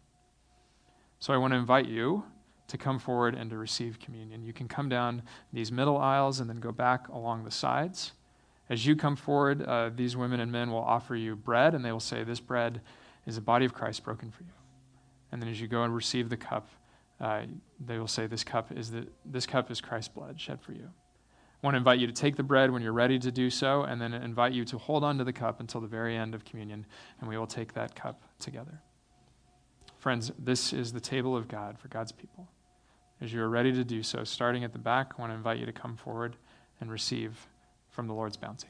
So 1.20 1.32
I 1.32 1.38
want 1.38 1.54
to 1.54 1.56
invite 1.56 1.86
you 1.86 2.22
to 2.68 2.76
come 2.76 2.98
forward 2.98 3.34
and 3.34 3.48
to 3.48 3.56
receive 3.56 3.98
communion. 3.98 4.44
You 4.44 4.52
can 4.52 4.68
come 4.68 4.90
down 4.90 5.22
these 5.54 5.72
middle 5.72 5.96
aisles 5.96 6.38
and 6.40 6.50
then 6.50 6.60
go 6.60 6.70
back 6.70 7.08
along 7.08 7.44
the 7.44 7.50
sides. 7.50 8.12
As 8.68 8.84
you 8.84 8.94
come 8.94 9.16
forward, 9.16 9.62
uh, 9.62 9.88
these 9.88 10.18
women 10.18 10.40
and 10.40 10.52
men 10.52 10.70
will 10.70 10.84
offer 10.84 11.16
you 11.16 11.34
bread, 11.34 11.74
and 11.74 11.82
they 11.82 11.92
will 11.92 11.98
say, 11.98 12.24
This 12.24 12.40
bread 12.40 12.82
is 13.24 13.36
the 13.36 13.40
body 13.40 13.64
of 13.64 13.72
Christ 13.72 14.04
broken 14.04 14.30
for 14.30 14.42
you. 14.42 14.52
And 15.32 15.40
then 15.40 15.48
as 15.48 15.58
you 15.58 15.66
go 15.66 15.82
and 15.82 15.94
receive 15.94 16.28
the 16.28 16.36
cup, 16.36 16.68
uh, 17.22 17.44
they 17.80 17.98
will 17.98 18.06
say, 18.06 18.26
This 18.26 18.44
cup 18.44 18.70
is 18.70 18.90
the, 18.90 19.06
this 19.24 19.46
cup 19.46 19.70
is 19.70 19.80
Christ's 19.80 20.08
blood 20.08 20.38
shed 20.38 20.60
for 20.60 20.72
you. 20.72 20.90
I 21.66 21.68
want 21.68 21.74
to 21.74 21.78
invite 21.78 21.98
you 21.98 22.06
to 22.06 22.12
take 22.12 22.36
the 22.36 22.44
bread 22.44 22.70
when 22.70 22.80
you're 22.80 22.92
ready 22.92 23.18
to 23.18 23.32
do 23.32 23.50
so, 23.50 23.82
and 23.82 24.00
then 24.00 24.14
invite 24.14 24.52
you 24.52 24.64
to 24.66 24.78
hold 24.78 25.02
on 25.02 25.18
to 25.18 25.24
the 25.24 25.32
cup 25.32 25.58
until 25.58 25.80
the 25.80 25.88
very 25.88 26.16
end 26.16 26.32
of 26.32 26.44
communion, 26.44 26.86
and 27.18 27.28
we 27.28 27.36
will 27.36 27.48
take 27.48 27.72
that 27.72 27.96
cup 27.96 28.22
together. 28.38 28.80
Friends, 29.98 30.30
this 30.38 30.72
is 30.72 30.92
the 30.92 31.00
table 31.00 31.36
of 31.36 31.48
God 31.48 31.76
for 31.76 31.88
God's 31.88 32.12
people. 32.12 32.46
As 33.20 33.32
you 33.32 33.42
are 33.42 33.48
ready 33.48 33.72
to 33.72 33.82
do 33.82 34.04
so, 34.04 34.22
starting 34.22 34.62
at 34.62 34.72
the 34.72 34.78
back, 34.78 35.14
I 35.18 35.20
want 35.20 35.32
to 35.32 35.36
invite 35.36 35.58
you 35.58 35.66
to 35.66 35.72
come 35.72 35.96
forward 35.96 36.36
and 36.80 36.88
receive 36.88 37.48
from 37.90 38.06
the 38.06 38.14
Lord's 38.14 38.36
bounty. 38.36 38.68